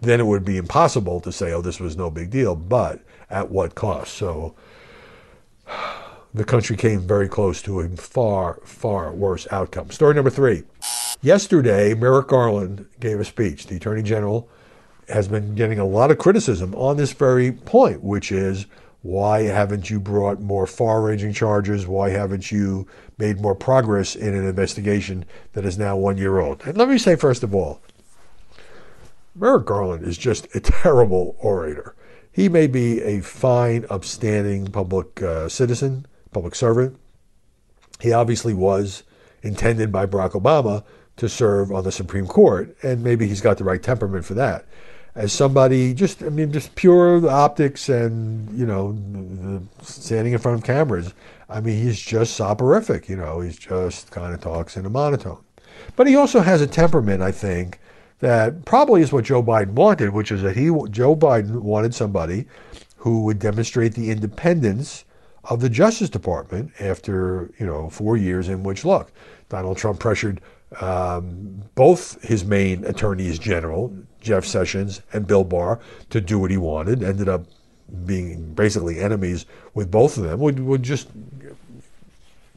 then 0.00 0.20
it 0.20 0.26
would 0.26 0.44
be 0.44 0.56
impossible 0.56 1.20
to 1.20 1.32
say, 1.32 1.52
oh, 1.52 1.62
this 1.62 1.80
was 1.80 1.96
no 1.96 2.10
big 2.10 2.30
deal, 2.30 2.54
but 2.54 3.00
at 3.30 3.50
what 3.50 3.74
cost? 3.74 4.14
So 4.14 4.54
the 6.32 6.44
country 6.44 6.76
came 6.76 7.00
very 7.00 7.28
close 7.28 7.60
to 7.62 7.80
a 7.80 7.88
far, 7.90 8.60
far 8.64 9.12
worse 9.12 9.48
outcome. 9.50 9.90
Story 9.90 10.14
number 10.14 10.30
three. 10.30 10.62
Yesterday, 11.22 11.94
Merrick 11.94 12.28
Garland 12.28 12.86
gave 13.00 13.20
a 13.20 13.24
speech. 13.24 13.66
The 13.66 13.76
Attorney 13.76 14.02
General 14.02 14.48
has 15.08 15.28
been 15.28 15.54
getting 15.54 15.78
a 15.78 15.84
lot 15.84 16.10
of 16.10 16.18
criticism 16.18 16.74
on 16.74 16.96
this 16.96 17.12
very 17.12 17.52
point, 17.52 18.02
which 18.02 18.30
is 18.30 18.66
why 19.02 19.42
haven't 19.42 19.90
you 19.90 19.98
brought 19.98 20.40
more 20.40 20.66
far 20.66 21.02
ranging 21.02 21.32
charges? 21.32 21.86
Why 21.86 22.10
haven't 22.10 22.52
you 22.52 22.86
made 23.18 23.40
more 23.40 23.54
progress 23.54 24.14
in 24.14 24.34
an 24.34 24.46
investigation 24.46 25.24
that 25.54 25.64
is 25.64 25.78
now 25.78 25.96
one 25.96 26.18
year 26.18 26.38
old? 26.38 26.62
And 26.64 26.76
let 26.76 26.88
me 26.88 26.98
say, 26.98 27.16
first 27.16 27.42
of 27.42 27.54
all, 27.54 27.80
Merrick 29.34 29.66
Garland 29.66 30.06
is 30.06 30.18
just 30.18 30.54
a 30.54 30.60
terrible 30.60 31.36
orator. 31.40 31.94
He 32.32 32.48
may 32.48 32.66
be 32.66 33.02
a 33.02 33.20
fine, 33.20 33.84
upstanding 33.90 34.68
public 34.68 35.20
uh, 35.22 35.48
citizen, 35.48 36.06
public 36.32 36.54
servant. 36.54 36.98
He 38.00 38.12
obviously 38.12 38.54
was 38.54 39.02
intended 39.42 39.92
by 39.92 40.06
Barack 40.06 40.32
Obama 40.32 40.84
to 41.16 41.28
serve 41.28 41.70
on 41.72 41.84
the 41.84 41.92
Supreme 41.92 42.26
Court, 42.26 42.74
and 42.82 43.02
maybe 43.02 43.26
he's 43.28 43.40
got 43.40 43.58
the 43.58 43.64
right 43.64 43.82
temperament 43.82 44.24
for 44.24 44.34
that 44.34 44.64
as 45.14 45.32
somebody 45.32 45.92
just 45.92 46.22
I 46.22 46.28
mean 46.28 46.52
just 46.52 46.74
pure 46.74 47.28
optics 47.28 47.88
and 47.88 48.56
you 48.58 48.66
know 48.66 49.62
standing 49.82 50.32
in 50.32 50.38
front 50.38 50.58
of 50.58 50.64
cameras. 50.64 51.14
I 51.48 51.60
mean 51.60 51.82
he's 51.82 52.00
just 52.00 52.36
soporific. 52.36 53.08
You 53.08 53.16
know 53.16 53.40
he's 53.40 53.58
just 53.58 54.10
kind 54.10 54.32
of 54.32 54.40
talks 54.40 54.76
in 54.76 54.86
a 54.86 54.90
monotone, 54.90 55.42
but 55.96 56.06
he 56.06 56.16
also 56.16 56.40
has 56.40 56.60
a 56.60 56.66
temperament. 56.66 57.22
I 57.22 57.32
think 57.32 57.80
that 58.20 58.64
probably 58.64 59.02
is 59.02 59.12
what 59.12 59.24
Joe 59.24 59.42
Biden 59.42 59.70
wanted, 59.72 60.10
which 60.10 60.30
is 60.30 60.42
that 60.42 60.56
he 60.56 60.66
Joe 60.90 61.16
Biden 61.16 61.60
wanted 61.60 61.94
somebody 61.94 62.46
who 62.96 63.24
would 63.24 63.38
demonstrate 63.38 63.94
the 63.94 64.10
independence 64.10 65.04
of 65.44 65.60
the 65.60 65.68
Justice 65.70 66.10
Department 66.10 66.72
after 66.80 67.50
you 67.58 67.66
know 67.66 67.90
four 67.90 68.16
years 68.16 68.48
in 68.48 68.62
which 68.62 68.84
look 68.84 69.12
Donald 69.48 69.76
Trump 69.76 69.98
pressured 70.00 70.40
um, 70.80 71.62
both 71.74 72.22
his 72.22 72.44
main 72.44 72.84
attorneys 72.84 73.38
general, 73.38 73.92
Jeff 74.20 74.44
Sessions 74.44 75.02
and 75.12 75.26
Bill 75.26 75.44
Barr, 75.44 75.80
to 76.10 76.20
do 76.20 76.38
what 76.38 76.50
he 76.50 76.56
wanted. 76.56 77.02
Ended 77.02 77.28
up 77.28 77.46
being 78.06 78.54
basically 78.54 79.00
enemies 79.00 79.46
with 79.74 79.90
both 79.90 80.16
of 80.16 80.24
them. 80.24 80.38
Would 80.40 80.60
would 80.60 80.82
just 80.82 81.08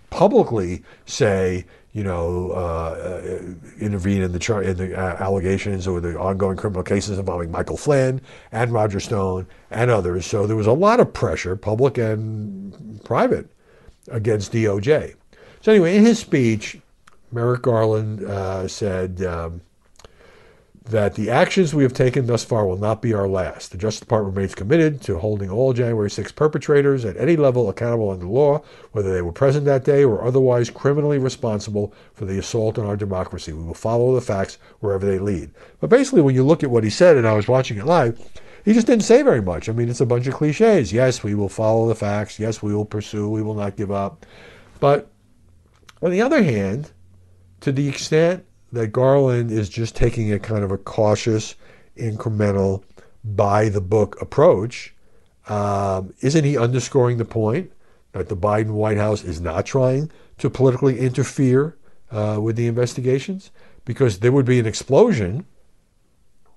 publicly 0.10 0.84
say, 1.06 1.66
you 1.94 2.04
know, 2.04 2.52
uh, 2.52 2.56
uh 2.56 3.54
intervene 3.80 4.22
in 4.22 4.32
the 4.32 4.40
char- 4.40 4.64
in 4.64 4.78
the 4.78 5.00
uh, 5.00 5.24
allegations 5.24 5.88
or 5.88 6.02
the 6.02 6.20
ongoing 6.20 6.58
criminal 6.58 6.84
cases 6.84 7.20
involving 7.20 7.52
Michael 7.52 7.78
Flynn 7.78 8.20
and 8.52 8.72
Roger 8.72 9.00
Stone 9.00 9.48
and 9.72 9.90
others. 9.90 10.26
So 10.26 10.48
there 10.48 10.56
was 10.56 10.68
a 10.68 10.74
lot 10.74 11.00
of 11.00 11.14
pressure, 11.14 11.56
public 11.56 11.98
and 11.98 13.02
private, 13.04 13.48
against 14.10 14.52
DOJ. 14.52 15.16
So 15.62 15.72
anyway, 15.72 15.96
in 15.96 16.04
his 16.06 16.20
speech, 16.20 16.80
Merrick 17.32 17.62
Garland 17.62 18.24
uh, 18.24 18.68
said 18.68 19.22
um, 19.24 19.62
that 20.86 21.16
the 21.16 21.30
actions 21.30 21.74
we 21.74 21.84
have 21.84 21.94
taken 21.94 22.26
thus 22.26 22.44
far 22.44 22.66
will 22.66 22.78
not 22.78 23.02
be 23.02 23.14
our 23.14 23.28
last. 23.28 23.72
The 23.72 23.78
Justice 23.78 24.02
Department 24.02 24.36
remains 24.36 24.54
committed 24.54 25.02
to 25.04 25.18
holding 25.18 25.50
all 25.50 25.72
January 25.72 26.12
6 26.12 26.32
perpetrators 26.34 27.06
at 27.06 27.16
any 27.16 27.38
level 27.38 27.70
accountable 27.70 28.10
under 28.10 28.26
law, 28.26 28.62
whether 28.92 29.14
they 29.14 29.22
were 29.22 29.32
present 29.32 29.64
that 29.66 29.86
day 29.86 30.04
or 30.04 30.26
otherwise 30.26 30.70
criminally 30.70 31.18
responsible 31.18 31.94
for 32.14 32.26
the 32.26 32.38
assault 32.38 32.78
on 32.78 32.86
our 32.86 32.98
democracy. 32.98 33.54
We 33.54 33.64
will 33.64 33.74
follow 33.74 34.14
the 34.14 34.22
facts 34.22 34.58
wherever 34.82 35.06
they 35.06 35.20
lead. 35.20 35.52
But 35.80 35.90
basically, 35.90 36.22
when 36.22 36.36
you 36.36 36.44
look 36.44 36.64
at 36.64 36.72
what 36.72 36.84
he 36.84 36.90
said, 36.90 37.16
and 37.16 37.26
I 37.26 37.34
was 37.34 37.48
watching 37.48 37.78
it 37.78 37.86
live, 37.86 38.20
he 38.66 38.74
just 38.74 38.88
didn't 38.88 39.04
say 39.04 39.22
very 39.22 39.42
much. 39.42 39.70
I 39.70 39.72
mean, 39.72 39.90
it's 39.90 40.02
a 40.02 40.06
bunch 40.06 40.28
of 40.28 40.34
cliches. 40.34 40.92
Yes, 40.92 41.24
we 41.24 41.34
will 41.34 41.50
follow 41.50 41.88
the 41.88 41.96
facts. 41.96 42.40
Yes, 42.40 42.62
we 42.62 42.76
will 42.76 42.86
pursue. 42.86 43.30
We 43.30 43.42
will 43.42 43.56
not 43.56 43.78
give 43.78 43.92
up. 43.92 44.26
But 44.82 45.10
on 46.02 46.12
the 46.12 46.22
other 46.22 46.44
hand, 46.44 46.92
to 47.62 47.72
the 47.72 47.88
extent 47.88 48.46
that 48.74 48.88
Garland 48.88 49.52
is 49.52 49.70
just 49.70 49.96
taking 49.96 50.34
a 50.34 50.40
kind 50.40 50.64
of 50.64 50.72
a 50.72 50.78
cautious, 50.78 51.56
incremental, 51.96 52.84
by 53.24 53.70
the 53.70 53.80
book 53.80 54.20
approach, 54.20 54.94
um, 55.48 56.14
isn't 56.22 56.44
he 56.44 56.58
underscoring 56.58 57.18
the 57.18 57.26
point 57.26 57.72
that 58.14 58.30
the 58.30 58.36
Biden 58.36 58.72
White 58.72 58.98
House 58.98 59.24
is 59.24 59.40
not 59.40 59.66
trying 59.66 60.12
to 60.40 60.50
politically 60.50 61.00
interfere 61.00 61.78
uh, 62.12 62.40
with 62.42 62.56
the 62.56 62.66
investigations? 62.66 63.52
Because 63.86 64.20
there 64.20 64.32
would 64.32 64.46
be 64.46 64.60
an 64.60 64.66
explosion 64.66 65.46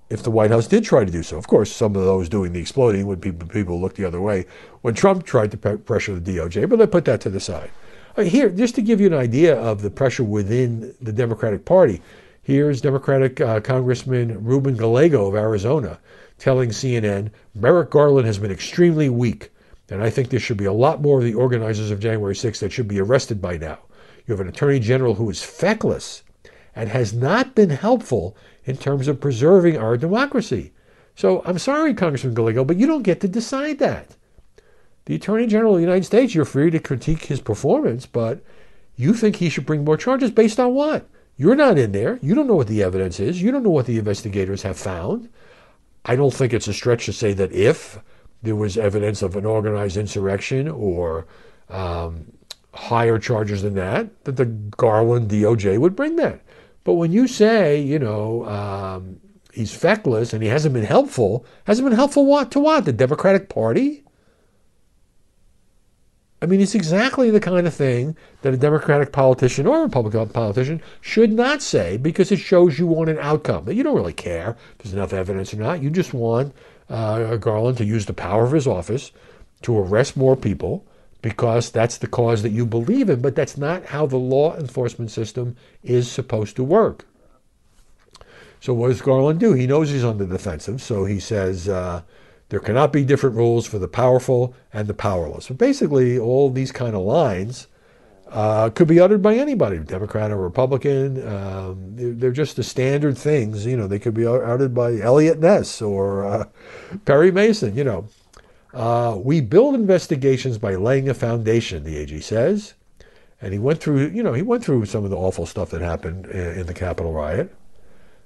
if 0.09 0.23
the 0.23 0.31
White 0.31 0.49
House 0.49 0.67
did 0.67 0.83
try 0.83 1.05
to 1.05 1.11
do 1.11 1.21
so. 1.21 1.37
Of 1.37 1.47
course, 1.47 1.71
some 1.71 1.95
of 1.95 2.03
those 2.03 2.29
doing 2.29 2.51
the 2.51 2.59
exploding 2.59 3.05
would 3.05 3.21
be 3.21 3.31
people 3.31 3.79
look 3.79 3.93
the 3.93 4.05
other 4.05 4.21
way 4.21 4.47
when 4.81 4.95
Trump 4.95 5.23
tried 5.23 5.51
to 5.51 5.57
pressure 5.57 6.19
the 6.19 6.37
DOJ, 6.37 6.67
but 6.67 6.79
they 6.79 6.87
put 6.87 7.05
that 7.05 7.21
to 7.21 7.29
the 7.29 7.39
side. 7.39 7.69
Uh, 8.17 8.23
here, 8.23 8.49
just 8.49 8.73
to 8.73 8.81
give 8.81 8.99
you 8.99 9.05
an 9.05 9.13
idea 9.13 9.55
of 9.55 9.83
the 9.83 9.91
pressure 9.91 10.23
within 10.23 10.95
the 10.99 11.13
Democratic 11.13 11.65
Party, 11.65 12.01
here's 12.41 12.81
Democratic 12.81 13.39
uh, 13.39 13.59
Congressman 13.59 14.43
Ruben 14.43 14.75
Gallego 14.75 15.27
of 15.27 15.35
Arizona 15.35 15.99
telling 16.39 16.71
CNN 16.71 17.29
Merrick 17.53 17.91
Garland 17.91 18.25
has 18.25 18.39
been 18.39 18.49
extremely 18.49 19.07
weak, 19.07 19.51
and 19.89 20.01
I 20.01 20.09
think 20.09 20.29
there 20.29 20.39
should 20.39 20.57
be 20.57 20.65
a 20.65 20.73
lot 20.73 20.99
more 20.99 21.19
of 21.19 21.25
the 21.25 21.35
organizers 21.35 21.91
of 21.91 21.99
January 21.99 22.33
6th 22.33 22.57
that 22.59 22.71
should 22.71 22.87
be 22.87 22.99
arrested 22.99 23.39
by 23.39 23.55
now. 23.55 23.77
You 24.25 24.33
have 24.33 24.41
an 24.41 24.47
attorney 24.47 24.79
general 24.79 25.13
who 25.13 25.29
is 25.29 25.43
feckless 25.43 26.23
and 26.75 26.89
has 26.89 27.13
not 27.13 27.53
been 27.53 27.69
helpful 27.69 28.35
in 28.65 28.77
terms 28.77 29.07
of 29.07 29.21
preserving 29.21 29.77
our 29.77 29.95
democracy. 29.95 30.73
So 31.15 31.43
I'm 31.45 31.59
sorry, 31.59 31.93
Congressman 31.93 32.33
Gallego, 32.33 32.65
but 32.65 32.77
you 32.77 32.87
don't 32.87 33.03
get 33.03 33.21
to 33.21 33.27
decide 33.27 33.77
that. 33.77 34.15
The 35.07 35.15
Attorney 35.15 35.47
General 35.47 35.71
of 35.71 35.77
the 35.77 35.85
United 35.85 36.03
States, 36.03 36.35
you're 36.35 36.43
free 36.43 36.69
to 36.69 36.79
critique 36.79 37.23
his 37.27 37.39
performance, 37.39 38.05
but 38.05 38.43
you 38.97 39.13
think 39.13 39.37
he 39.37 39.47
should 39.47 39.65
bring 39.65 39.85
more 39.85 39.95
charges 39.95 40.31
based 40.31 40.59
on 40.59 40.73
what? 40.73 41.07
You're 41.37 41.55
not 41.55 41.77
in 41.77 41.93
there. 41.93 42.19
You 42.21 42.35
don't 42.35 42.45
know 42.45 42.57
what 42.57 42.67
the 42.67 42.83
evidence 42.83 43.17
is. 43.17 43.41
You 43.41 43.49
don't 43.51 43.63
know 43.63 43.69
what 43.69 43.85
the 43.85 43.97
investigators 43.97 44.63
have 44.63 44.77
found. 44.77 45.29
I 46.03 46.17
don't 46.17 46.33
think 46.33 46.51
it's 46.51 46.67
a 46.67 46.73
stretch 46.73 47.05
to 47.05 47.13
say 47.13 47.31
that 47.31 47.53
if 47.53 47.99
there 48.43 48.57
was 48.57 48.77
evidence 48.77 49.21
of 49.21 49.37
an 49.37 49.45
organized 49.45 49.95
insurrection 49.95 50.67
or 50.67 51.25
um, 51.69 52.33
higher 52.73 53.17
charges 53.17 53.61
than 53.61 53.75
that, 53.75 54.25
that 54.25 54.35
the 54.35 54.45
Garland 54.45 55.31
DOJ 55.31 55.77
would 55.77 55.95
bring 55.95 56.17
that. 56.17 56.41
But 56.83 56.95
when 56.95 57.13
you 57.13 57.29
say, 57.29 57.79
you 57.79 57.97
know, 57.97 58.45
um, 58.45 59.21
he's 59.53 59.73
feckless 59.73 60.33
and 60.33 60.43
he 60.43 60.49
hasn't 60.49 60.73
been 60.73 60.83
helpful, 60.83 61.45
hasn't 61.63 61.87
been 61.87 61.95
helpful 61.95 62.25
what 62.25 62.51
to 62.51 62.59
what? 62.59 62.83
The 62.83 62.91
Democratic 62.91 63.47
Party? 63.47 64.03
I 66.39 66.45
mean, 66.45 66.61
it's 66.61 66.75
exactly 66.75 67.31
the 67.31 67.39
kind 67.39 67.65
of 67.65 67.73
thing 67.73 68.15
that 68.43 68.53
a 68.53 68.57
Democratic 68.57 69.11
politician 69.11 69.65
or 69.65 69.79
a 69.79 69.83
Republican 69.83 70.29
politician 70.29 70.81
should 71.01 71.33
not 71.33 71.63
say 71.63 71.97
because 71.97 72.31
it 72.31 72.37
shows 72.37 72.77
you 72.77 72.85
want 72.85 73.09
an 73.09 73.17
outcome. 73.19 73.65
That 73.65 73.73
you 73.73 73.83
don't 73.83 73.95
really 73.95 74.13
care 74.13 74.55
if 74.73 74.77
there's 74.79 74.93
enough 74.93 75.13
evidence 75.13 75.53
or 75.53 75.57
not. 75.57 75.81
You 75.81 75.89
just 75.89 76.13
want 76.13 76.53
uh, 76.89 77.37
Garland 77.37 77.77
to 77.79 77.85
use 77.85 78.05
the 78.05 78.13
power 78.13 78.45
of 78.45 78.51
his 78.51 78.67
office 78.67 79.11
to 79.63 79.77
arrest 79.77 80.15
more 80.15 80.35
people 80.35 80.85
because 81.23 81.71
that's 81.71 81.97
the 81.97 82.07
cause 82.07 82.43
that 82.43 82.51
you 82.51 82.65
believe 82.65 83.09
in, 83.09 83.21
but 83.21 83.35
that's 83.35 83.57
not 83.57 83.85
how 83.85 84.05
the 84.05 84.17
law 84.17 84.55
enforcement 84.55 85.09
system 85.09 85.55
is 85.83 86.09
supposed 86.09 86.55
to 86.55 86.63
work. 86.63 87.05
So, 88.59 88.73
what 88.73 88.89
does 88.89 89.01
Garland 89.01 89.39
do? 89.39 89.53
He 89.53 89.67
knows 89.67 89.89
he's 89.89 90.03
on 90.03 90.17
the 90.17 90.25
defensive, 90.25 90.81
so 90.81 91.05
he 91.05 91.19
says, 91.19 91.67
uh, 91.67 92.01
there 92.49 92.59
cannot 92.59 92.93
be 92.93 93.03
different 93.03 93.35
rules 93.35 93.67
for 93.67 93.77
the 93.77 93.87
powerful 93.87 94.53
and 94.71 94.87
the 94.87 94.93
powerless. 94.93 95.47
But 95.47 95.57
basically, 95.57 96.17
all 96.17 96.49
these 96.49 96.71
kind 96.71 96.95
of 96.95 97.01
lines 97.01 97.67
uh, 98.29 98.69
could 98.69 98.87
be 98.87 98.99
uttered 98.99 99.21
by 99.21 99.35
anybody, 99.35 99.79
Democrat 99.79 100.31
or 100.31 100.37
Republican. 100.37 101.25
Um, 101.27 101.95
they're, 101.95 102.13
they're, 102.13 102.31
just 102.31 102.55
the 102.55 102.63
standard 102.63 103.17
things. 103.17 103.65
You 103.65 103.77
know, 103.77 103.87
they 103.87 103.99
could 103.99 104.13
be 104.13 104.25
uttered 104.25 104.73
by 104.73 104.97
Eliot 104.99 105.39
Ness 105.39 105.81
or 105.81 106.25
uh, 106.25 106.45
Perry 107.05 107.31
Mason. 107.31 107.75
You 107.75 107.83
know, 107.83 108.07
uh, 108.73 109.17
we 109.17 109.41
build 109.41 109.75
investigations 109.75 110.57
by 110.57 110.75
laying 110.75 111.09
a 111.09 111.13
foundation. 111.13 111.83
The 111.83 111.97
AG 111.97 112.19
says, 112.21 112.73
and 113.41 113.53
he 113.53 113.59
went 113.59 113.79
through. 113.81 114.09
You 114.09 114.23
know, 114.23 114.33
he 114.33 114.41
went 114.41 114.63
through 114.63 114.85
some 114.85 115.03
of 115.03 115.09
the 115.09 115.17
awful 115.17 115.45
stuff 115.45 115.69
that 115.71 115.81
happened 115.81 116.25
in, 116.27 116.59
in 116.59 116.65
the 116.65 116.73
Capitol 116.73 117.13
riot. 117.13 117.53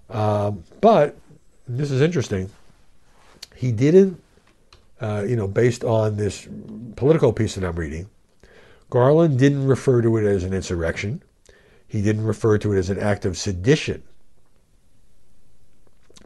Um, 0.10 0.63
but 0.81 1.17
this 1.67 1.89
is 1.91 2.01
interesting 2.01 2.49
he 3.62 3.71
didn't, 3.71 4.19
uh, 5.00 5.24
you 5.28 5.36
know, 5.36 5.47
based 5.47 5.84
on 5.84 6.17
this 6.17 6.47
Politico 6.95 7.32
piece 7.32 7.54
that 7.54 7.63
I'm 7.63 7.76
reading, 7.76 8.10
Garland 8.89 9.38
didn't 9.38 9.67
refer 9.67 10.02
to 10.02 10.17
it 10.17 10.26
as 10.26 10.43
an 10.43 10.52
insurrection. 10.52 11.21
He 11.88 12.02
didn't 12.02 12.26
refer 12.26 12.58
to 12.58 12.74
it 12.74 12.80
as 12.80 12.89
an 12.89 12.97
act 12.97 13.24
of 13.24 13.38
sedition. 13.38 14.02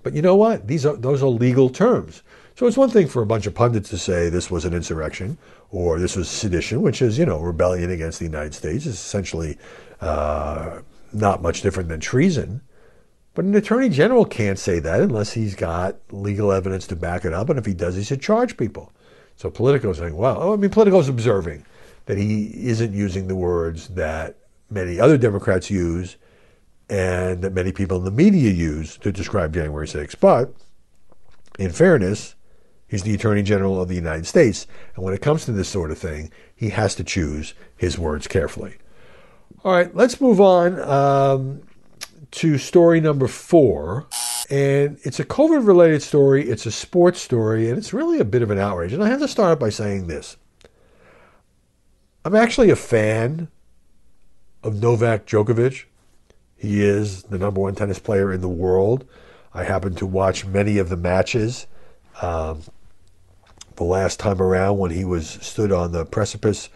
But 0.01 0.13
you 0.13 0.21
know 0.21 0.37
what? 0.37 0.67
These 0.67 0.85
are 0.85 0.95
those 0.95 1.21
are 1.21 1.27
legal 1.27 1.69
terms. 1.69 2.23
So 2.55 2.67
it's 2.67 2.77
one 2.77 2.89
thing 2.89 3.09
for 3.09 3.21
a 3.21 3.25
bunch 3.25 3.47
of 3.47 3.53
pundits 3.53 3.89
to 3.89 3.97
say 3.97 4.29
this 4.29 4.49
was 4.49 4.63
an 4.63 4.73
insurrection 4.73 5.37
or 5.71 5.99
this 5.99 6.15
was 6.15 6.29
sedition, 6.29 6.81
which 6.81 7.01
is 7.01 7.19
you 7.19 7.25
know 7.25 7.39
rebellion 7.39 7.91
against 7.91 8.19
the 8.19 8.25
United 8.25 8.53
States. 8.53 8.85
is 8.85 8.93
essentially 8.93 9.57
uh, 9.99 10.79
not 11.11 11.41
much 11.41 11.63
different 11.63 11.89
than 11.89 11.99
treason. 11.99 12.61
But 13.35 13.43
an 13.45 13.53
attorney 13.53 13.89
general 13.89 14.25
can't 14.25 14.57
say 14.57 14.79
that 14.79 15.01
unless 15.01 15.33
he's 15.33 15.55
got 15.55 15.97
legal 16.09 16.53
evidence 16.53 16.87
to 16.87 16.95
back 16.95 17.25
it 17.25 17.33
up. 17.33 17.49
And 17.49 17.59
if 17.59 17.65
he 17.65 17.73
does, 17.73 17.95
he 17.95 18.03
should 18.03 18.21
charge 18.21 18.55
people. 18.55 18.93
So 19.35 19.51
Politico's 19.51 19.97
saying, 19.97 20.15
well, 20.15 20.53
I 20.53 20.55
mean, 20.55 20.69
Politico's 20.71 21.09
observing 21.09 21.65
that 22.05 22.17
he 22.17 22.51
isn't 22.67 22.93
using 22.93 23.27
the 23.27 23.35
words 23.35 23.89
that 23.89 24.37
many 24.69 24.99
other 24.99 25.17
Democrats 25.17 25.69
use 25.69 26.15
and 26.89 27.41
that 27.41 27.53
many 27.53 27.73
people 27.73 27.97
in 27.97 28.05
the 28.05 28.11
media 28.11 28.51
use 28.51 28.97
to 28.97 29.11
describe 29.11 29.53
January 29.53 29.87
6th. 29.87 30.15
But 30.21 30.53
in 31.59 31.71
fairness, 31.71 32.35
he's 32.87 33.03
the 33.03 33.15
Attorney 33.15 33.43
General 33.43 33.81
of 33.81 33.89
the 33.89 33.95
United 33.95 34.27
States. 34.27 34.65
And 34.95 35.03
when 35.03 35.13
it 35.13 35.21
comes 35.21 35.43
to 35.45 35.51
this 35.51 35.67
sort 35.67 35.91
of 35.91 35.97
thing, 35.97 36.31
he 36.55 36.69
has 36.69 36.95
to 36.95 37.03
choose 37.03 37.53
his 37.75 37.99
words 37.99 38.27
carefully. 38.27 38.77
All 39.65 39.73
right, 39.73 39.93
let's 39.93 40.21
move 40.21 40.39
on. 40.39 40.79
Um, 40.79 41.61
to 42.31 42.57
story 42.57 42.99
number 43.01 43.27
four. 43.27 44.07
And 44.49 44.99
it's 45.03 45.19
a 45.19 45.25
COVID 45.25 45.65
related 45.65 46.03
story, 46.03 46.47
it's 46.47 46.65
a 46.65 46.71
sports 46.71 47.19
story, 47.19 47.69
and 47.69 47.77
it's 47.77 47.93
really 47.93 48.19
a 48.19 48.25
bit 48.25 48.43
of 48.43 48.51
an 48.51 48.59
outrage. 48.59 48.93
And 48.93 49.03
I 49.03 49.09
have 49.09 49.19
to 49.19 49.27
start 49.27 49.51
out 49.51 49.59
by 49.59 49.69
saying 49.69 50.07
this 50.07 50.37
I'm 52.23 52.35
actually 52.35 52.69
a 52.69 52.75
fan 52.75 53.49
of 54.63 54.81
Novak 54.81 55.25
Djokovic. 55.25 55.85
He 56.57 56.83
is 56.83 57.23
the 57.23 57.37
number 57.37 57.61
one 57.61 57.75
tennis 57.75 57.99
player 57.99 58.31
in 58.31 58.41
the 58.41 58.49
world. 58.49 59.05
I 59.53 59.63
happen 59.63 59.95
to 59.95 60.05
watch 60.05 60.45
many 60.45 60.77
of 60.77 60.89
the 60.89 60.97
matches. 60.97 61.67
Um, 62.21 62.61
the 63.75 63.83
last 63.83 64.19
time 64.19 64.41
around 64.41 64.77
when 64.77 64.91
he 64.91 65.05
was 65.05 65.29
stood 65.29 65.71
on 65.71 65.91
the 65.91 66.05
precipice 66.05 66.69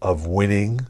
of 0.00 0.26
winning 0.26 0.86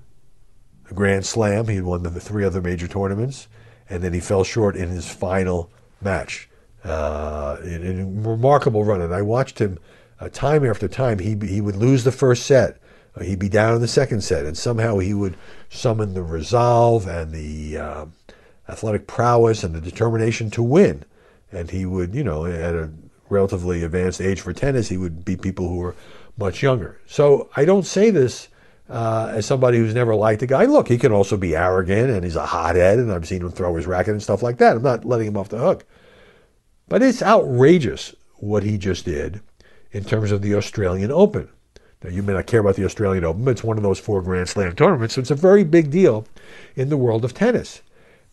the 0.89 0.95
Grand 0.95 1.27
Slam, 1.27 1.69
he 1.69 1.81
won 1.81 2.03
the 2.03 2.11
three 2.21 2.45
other 2.45 2.61
major 2.61 2.89
tournaments 2.89 3.49
and 3.89 4.03
then 4.03 4.13
he 4.13 4.21
fell 4.21 4.45
short 4.45 4.77
in 4.77 4.89
his 4.89 5.09
final 5.09 5.71
match. 6.01 6.49
Uh, 6.85 7.59
in, 7.63 7.83
in, 7.85 8.01
a 8.01 8.29
remarkable 8.31 8.85
run, 8.85 9.01
and 9.01 9.15
I 9.15 9.23
watched 9.23 9.61
him 9.61 9.79
uh, 10.19 10.29
time 10.29 10.65
after 10.65 10.89
time. 10.89 11.21
He 11.21 11.37
he 11.47 11.61
would 11.61 11.77
lose 11.77 12.03
the 12.03 12.11
first 12.11 12.45
set, 12.45 12.81
uh, 13.17 13.25
he'd 13.25 13.39
be 13.39 13.49
down 13.49 13.75
in 13.75 13.81
the 13.81 13.89
second 13.89 14.23
set, 14.23 14.47
and 14.47 14.57
somehow 14.57 14.99
he 14.99 15.15
would 15.15 15.37
summon 15.69 16.15
the 16.15 16.23
resolve 16.23 17.07
and 17.07 17.33
the 17.33 17.77
uh, 17.77 18.07
athletic 18.69 19.07
prowess 19.07 19.63
and 19.63 19.75
the 19.75 19.81
determination 19.81 20.51
to 20.51 20.63
win. 20.63 21.05
And 21.51 21.71
he 21.71 21.85
would, 21.85 22.15
you 22.15 22.25
know, 22.25 22.47
at 22.47 22.75
a 22.75 22.91
relatively 23.29 23.83
advanced 23.83 24.21
age 24.21 24.41
for 24.41 24.53
tennis, 24.53 24.89
he 24.89 24.97
would 24.97 25.25
beat 25.25 25.43
people 25.43 25.69
who 25.69 25.77
were 25.77 25.95
much 26.39 26.63
younger. 26.63 26.99
So 27.07 27.51
I 27.55 27.65
don't 27.65 27.87
say 27.87 28.11
this 28.11 28.49
uh, 28.93 29.33
as 29.35 29.47
somebody 29.47 29.79
who's 29.79 29.95
never 29.95 30.15
liked 30.15 30.41
the 30.41 30.47
guy. 30.47 30.67
Look, 30.67 30.87
he 30.87 30.99
can 30.99 31.13
also 31.13 31.39
be 31.39 31.57
arrogant 31.57 32.11
and 32.11 32.25
he's 32.25 32.37
a 32.37 32.45
hothead, 32.45 32.99
and 32.99 33.11
I've 33.11 33.27
seen 33.27 33.41
him 33.41 33.51
throw 33.51 33.75
his 33.75 33.87
racket 33.87 34.13
and 34.13 34.23
stuff 34.23 34.43
like 34.43 34.59
that. 34.59 34.77
I'm 34.77 34.83
not 34.83 35.07
letting 35.07 35.29
him 35.29 35.37
off 35.39 35.49
the 35.49 35.59
hook. 35.59 35.87
But 36.89 37.03
it's 37.03 37.23
outrageous 37.23 38.15
what 38.37 38.65
he 38.65 38.77
just 38.77 39.07
did 39.07 39.41
in 39.93 40.05
terms 40.05 40.31
of 40.31 40.43
the 40.43 40.55
Australian 40.55 41.11
Open. 41.11 41.49
Now, 42.05 42.11
you 42.11 42.23
may 42.23 42.35
not 42.35 42.47
care 42.47 42.61
about 42.61 42.77
the 42.77 42.85
Australian 42.85 43.25
Open, 43.25 43.45
but 43.45 43.53
it's 43.53 43.65
one 43.65 43.79
of 43.79 43.83
those 43.83 43.99
four 43.99 44.21
Grand 44.21 44.51
Slam 44.51 44.75
tournaments, 44.75 45.15
so 45.15 45.23
it's 45.23 45.31
a 45.31 45.37
very 45.37 45.65
big 45.65 45.91
deal 45.91 46.27
in 46.77 46.91
the 46.91 46.97
world 46.99 47.25
of 47.25 47.33
tennis. 47.33 47.81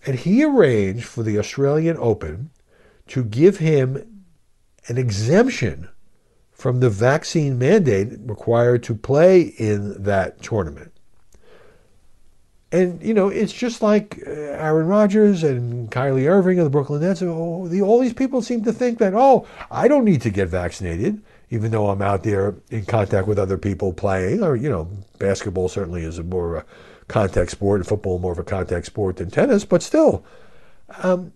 And 0.06 0.19
he 0.19 0.43
arranged 0.43 1.06
for 1.06 1.24
the 1.24 1.39
Australian 1.39 1.95
Open 2.00 2.50
to 3.08 3.24
give 3.24 3.60
him 3.60 4.24
an 4.88 4.98
exemption 4.98 5.88
from 6.60 6.82
the 6.82 6.89
vaccine 6.89 7.58
mandate 7.58 8.10
required 8.19 8.84
to 8.84 8.93
play 8.93 9.41
in 9.41 10.04
that 10.04 10.41
tournament. 10.41 10.91
And, 12.69 13.02
you 13.02 13.13
know, 13.13 13.30
it's 13.30 13.54
just 13.54 13.82
like 13.82 14.22
uh, 14.28 14.30
Aaron 14.30 14.88
Rodgers 14.88 15.41
and 15.41 15.89
Kyrie 15.89 16.28
Irving 16.28 16.60
of 16.60 16.65
the 16.65 16.69
Brooklyn 16.69 17.02
Nets. 17.02 17.22
All 17.22 17.67
these 18.00 18.13
people 18.13 18.41
seem 18.41 18.65
to 18.65 18.74
think 18.74 19.00
that, 19.00 19.13
oh, 19.15 19.48
I 19.72 19.88
don't 19.88 20.04
need 20.04 20.22
to 20.24 20.30
get 20.30 20.50
vaccinated, 20.50 21.22
even 21.50 21.72
though 21.72 21.89
I'm 21.89 22.02
out 22.02 22.24
there 22.24 22.56
in 22.69 22.86
contact 22.86 23.26
with 23.26 23.39
other 23.39 23.58
people 23.58 23.93
playing. 23.93 24.43
Or, 24.43 24.58
you 24.58 24.69
know, 24.69 24.89
basketball 25.17 25.69
certainly 25.69 26.04
is 26.04 26.19
a 26.19 26.24
more 26.24 26.65
contact 27.08 27.52
sport, 27.52 27.80
and 27.80 27.88
football 27.88 28.19
more 28.19 28.34
of 28.34 28.38
a 28.38 28.43
contact 28.43 28.86
sport 28.86 29.15
than 29.15 29.32
tennis. 29.32 29.63
But 29.63 29.82
still, 29.82 30.26
um, 31.02 31.32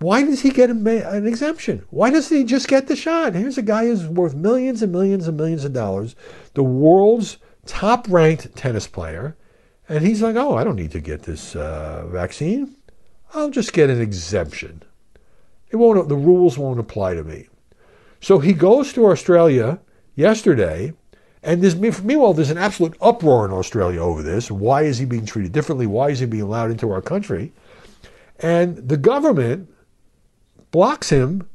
why 0.00 0.22
does 0.22 0.40
he 0.40 0.50
get 0.50 0.70
an 0.70 1.26
exemption? 1.26 1.84
Why 1.90 2.10
doesn't 2.10 2.36
he 2.36 2.44
just 2.44 2.68
get 2.68 2.88
the 2.88 2.96
shot? 2.96 3.34
Here's 3.34 3.58
a 3.58 3.62
guy 3.62 3.86
who's 3.86 4.06
worth 4.06 4.34
millions 4.34 4.82
and 4.82 4.92
millions 4.92 5.28
and 5.28 5.36
millions 5.36 5.64
of 5.64 5.72
dollars, 5.72 6.16
the 6.54 6.62
world's 6.64 7.38
top 7.66 8.06
ranked 8.08 8.56
tennis 8.56 8.86
player 8.86 9.36
and 9.90 10.06
he's 10.06 10.22
like, 10.22 10.36
oh, 10.36 10.56
I 10.56 10.62
don't 10.62 10.76
need 10.76 10.92
to 10.92 11.00
get 11.00 11.24
this 11.24 11.56
uh, 11.56 12.06
vaccine. 12.06 12.76
I'll 13.34 13.50
just 13.50 13.72
get 13.72 13.90
an 13.90 14.00
exemption. 14.00 14.84
It 15.68 15.76
won't, 15.76 16.08
the 16.08 16.16
rules 16.16 16.56
won't 16.56 16.78
apply 16.78 17.14
to 17.14 17.24
me. 17.24 17.48
So 18.20 18.38
he 18.38 18.52
goes 18.52 18.92
to 18.92 19.06
Australia 19.06 19.80
yesterday, 20.14 20.92
and 21.42 21.60
there's, 21.60 21.74
meanwhile, 21.74 22.34
there's 22.34 22.50
an 22.50 22.58
absolute 22.58 22.96
uproar 23.00 23.44
in 23.46 23.50
Australia 23.50 24.00
over 24.00 24.22
this. 24.22 24.48
Why 24.48 24.82
is 24.82 24.98
he 24.98 25.06
being 25.06 25.26
treated 25.26 25.50
differently? 25.50 25.88
Why 25.88 26.10
is 26.10 26.20
he 26.20 26.26
being 26.26 26.44
allowed 26.44 26.70
into 26.70 26.92
our 26.92 27.02
country? 27.02 27.52
And 28.38 28.76
the 28.76 28.96
government 28.96 29.68
blocks 30.70 31.10
him 31.10 31.48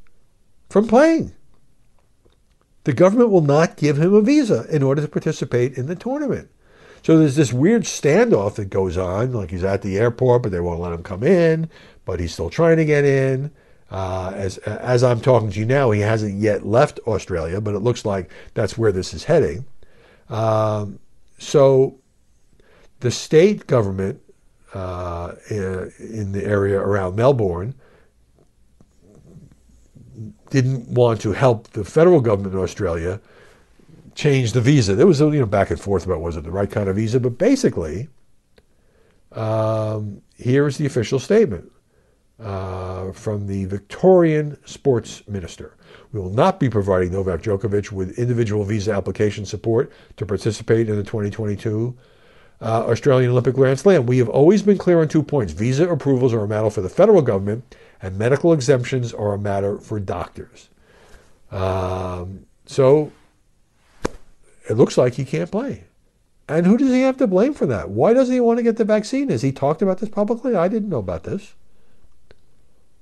from 0.69 0.87
playing. 0.87 1.33
The 2.83 2.93
government 2.93 3.31
will 3.31 3.41
not 3.41 3.77
give 3.77 3.97
him 3.97 4.13
a 4.13 4.21
visa 4.21 4.65
in 4.69 4.83
order 4.83 5.01
to 5.01 5.07
participate 5.07 5.77
in 5.77 5.87
the 5.87 5.95
tournament. 5.95 6.49
So 7.01 7.19
there's 7.19 7.35
this 7.35 7.53
weird 7.53 7.83
standoff 7.83 8.55
that 8.55 8.65
goes 8.71 8.97
on, 8.97 9.31
like 9.33 9.51
he's 9.51 9.63
at 9.63 9.81
the 9.81 9.97
airport, 9.97 10.43
but 10.43 10.51
they 10.51 10.59
won't 10.59 10.79
let 10.79 10.93
him 10.93 11.03
come 11.03 11.23
in, 11.23 11.69
but 12.03 12.19
he's 12.19 12.33
still 12.33 12.49
trying 12.49 12.77
to 12.77 12.85
get 12.85 13.05
in. 13.05 13.51
Uh, 13.91 14.31
as 14.35 14.57
as 14.57 15.03
I'm 15.03 15.21
talking 15.21 15.51
to 15.51 15.59
you 15.59 15.65
now, 15.65 15.91
he 15.91 16.01
hasn't 16.01 16.39
yet 16.39 16.65
left 16.65 16.99
Australia, 17.05 17.61
but 17.61 17.75
it 17.75 17.79
looks 17.79 18.05
like 18.05 18.31
that's 18.55 18.77
where 18.77 18.91
this 18.91 19.13
is 19.13 19.25
heading. 19.25 19.65
Um, 20.29 20.99
so 21.37 21.99
the 23.01 23.11
state 23.11 23.67
government 23.67 24.21
uh, 24.73 25.33
in 25.49 26.31
the 26.31 26.43
area 26.43 26.79
around 26.79 27.15
Melbourne 27.15 27.75
didn't 30.49 30.87
want 30.87 31.21
to 31.21 31.31
help 31.31 31.69
the 31.69 31.83
federal 31.83 32.21
government 32.21 32.53
in 32.53 32.59
Australia 32.59 33.19
change 34.15 34.53
the 34.53 34.61
visa. 34.61 34.95
There 34.95 35.07
was 35.07 35.19
you 35.19 35.31
know 35.31 35.45
back 35.45 35.71
and 35.71 35.79
forth 35.79 36.05
about 36.05 36.21
was 36.21 36.37
it 36.37 36.43
the 36.43 36.51
right 36.51 36.69
kind 36.69 36.89
of 36.89 36.95
visa, 36.95 37.19
but 37.19 37.37
basically, 37.37 38.07
um, 39.31 40.21
here 40.37 40.67
is 40.67 40.77
the 40.77 40.85
official 40.85 41.19
statement 41.19 41.71
uh, 42.39 43.11
from 43.11 43.47
the 43.47 43.65
Victorian 43.65 44.57
sports 44.65 45.27
minister. 45.27 45.75
We 46.11 46.19
will 46.19 46.29
not 46.29 46.59
be 46.59 46.69
providing 46.69 47.11
Novak 47.11 47.41
Djokovic 47.41 47.91
with 47.91 48.17
individual 48.17 48.63
visa 48.63 48.93
application 48.93 49.45
support 49.45 49.91
to 50.17 50.25
participate 50.25 50.89
in 50.89 50.95
the 50.95 51.03
2022 51.03 51.97
uh, 52.61 52.85
Australian 52.87 53.31
Open 53.31 53.53
Grand 53.53 53.79
Slam. 53.79 54.05
We 54.05 54.17
have 54.19 54.29
always 54.29 54.61
been 54.61 54.77
clear 54.77 55.01
on 55.01 55.07
two 55.07 55.23
points. 55.23 55.53
Visa 55.53 55.89
approvals 55.89 56.33
are 56.33 56.43
a 56.43 56.47
matter 56.47 56.69
for 56.69 56.81
the 56.81 56.89
federal 56.89 57.21
government, 57.21 57.75
and 58.01 58.17
medical 58.17 58.53
exemptions 58.53 59.13
are 59.13 59.33
a 59.33 59.39
matter 59.39 59.77
for 59.77 59.99
doctors. 59.99 60.69
Um, 61.51 62.45
so 62.65 63.11
it 64.69 64.73
looks 64.73 64.97
like 64.97 65.13
he 65.13 65.25
can't 65.25 65.51
play. 65.51 65.85
And 66.47 66.65
who 66.65 66.77
does 66.77 66.89
he 66.89 67.01
have 67.01 67.17
to 67.17 67.27
blame 67.27 67.53
for 67.53 67.65
that? 67.65 67.89
Why 67.89 68.13
doesn't 68.13 68.33
he 68.33 68.39
want 68.39 68.59
to 68.59 68.63
get 68.63 68.77
the 68.77 68.85
vaccine? 68.85 69.29
Has 69.29 69.41
he 69.41 69.51
talked 69.51 69.81
about 69.81 69.97
this 69.97 70.09
publicly? 70.09 70.55
I 70.55 70.67
didn't 70.67 70.89
know 70.89 70.99
about 70.99 71.23
this. 71.23 71.55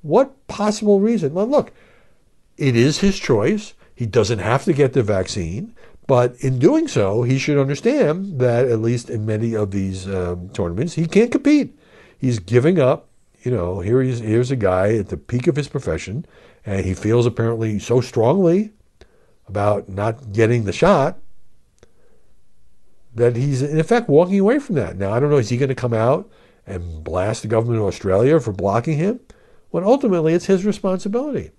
What 0.02 0.48
possible 0.48 1.00
reason? 1.00 1.34
Well, 1.34 1.48
look, 1.48 1.72
it 2.58 2.76
is 2.76 3.00
his 3.00 3.20
choice. 3.20 3.74
He 3.96 4.06
doesn't 4.06 4.40
have 4.40 4.64
to 4.66 4.74
get 4.74 4.94
the 4.94 5.04
vaccine. 5.04 5.76
But 6.14 6.36
in 6.42 6.60
doing 6.60 6.88
so, 6.88 7.24
he 7.24 7.40
should 7.40 7.58
understand 7.58 8.40
that, 8.40 8.68
at 8.68 8.80
least 8.80 9.10
in 9.10 9.26
many 9.26 9.56
of 9.56 9.72
these 9.72 10.08
um, 10.08 10.50
tournaments, 10.50 10.94
he 10.94 11.08
can't 11.08 11.32
compete. 11.32 11.76
He's 12.20 12.38
giving 12.38 12.80
up. 12.80 13.10
You 13.42 13.50
know, 13.50 13.80
here 13.80 14.00
he's, 14.00 14.20
here's 14.20 14.52
a 14.52 14.56
guy 14.56 14.94
at 14.94 15.10
the 15.10 15.18
peak 15.18 15.48
of 15.48 15.56
his 15.56 15.68
profession, 15.68 16.28
and 16.68 16.86
he 16.86 16.94
feels 16.94 17.26
apparently 17.26 17.80
so 17.80 18.00
strongly 18.00 18.74
about 19.48 19.90
not 19.90 20.32
getting 20.32 20.66
the 20.66 20.72
shot 20.72 21.18
that 23.16 23.36
he's 23.36 23.64
in 23.64 23.80
effect 23.80 24.08
walking 24.08 24.40
away 24.40 24.60
from 24.60 24.76
that. 24.76 24.96
Now, 24.96 25.14
I 25.14 25.20
don't 25.20 25.32
know, 25.32 25.38
is 25.38 25.50
he 25.50 25.58
going 25.58 25.70
to 25.70 25.74
come 25.74 25.96
out 25.96 26.30
and 26.68 27.04
blast 27.04 27.42
the 27.42 27.48
government 27.48 27.80
of 27.80 27.88
Australia 27.88 28.40
for 28.40 28.54
blocking 28.54 29.00
him? 29.00 29.20
When 29.72 29.84
ultimately 29.84 30.36
it's 30.36 30.46
his 30.46 30.64
responsibility. 30.64 31.50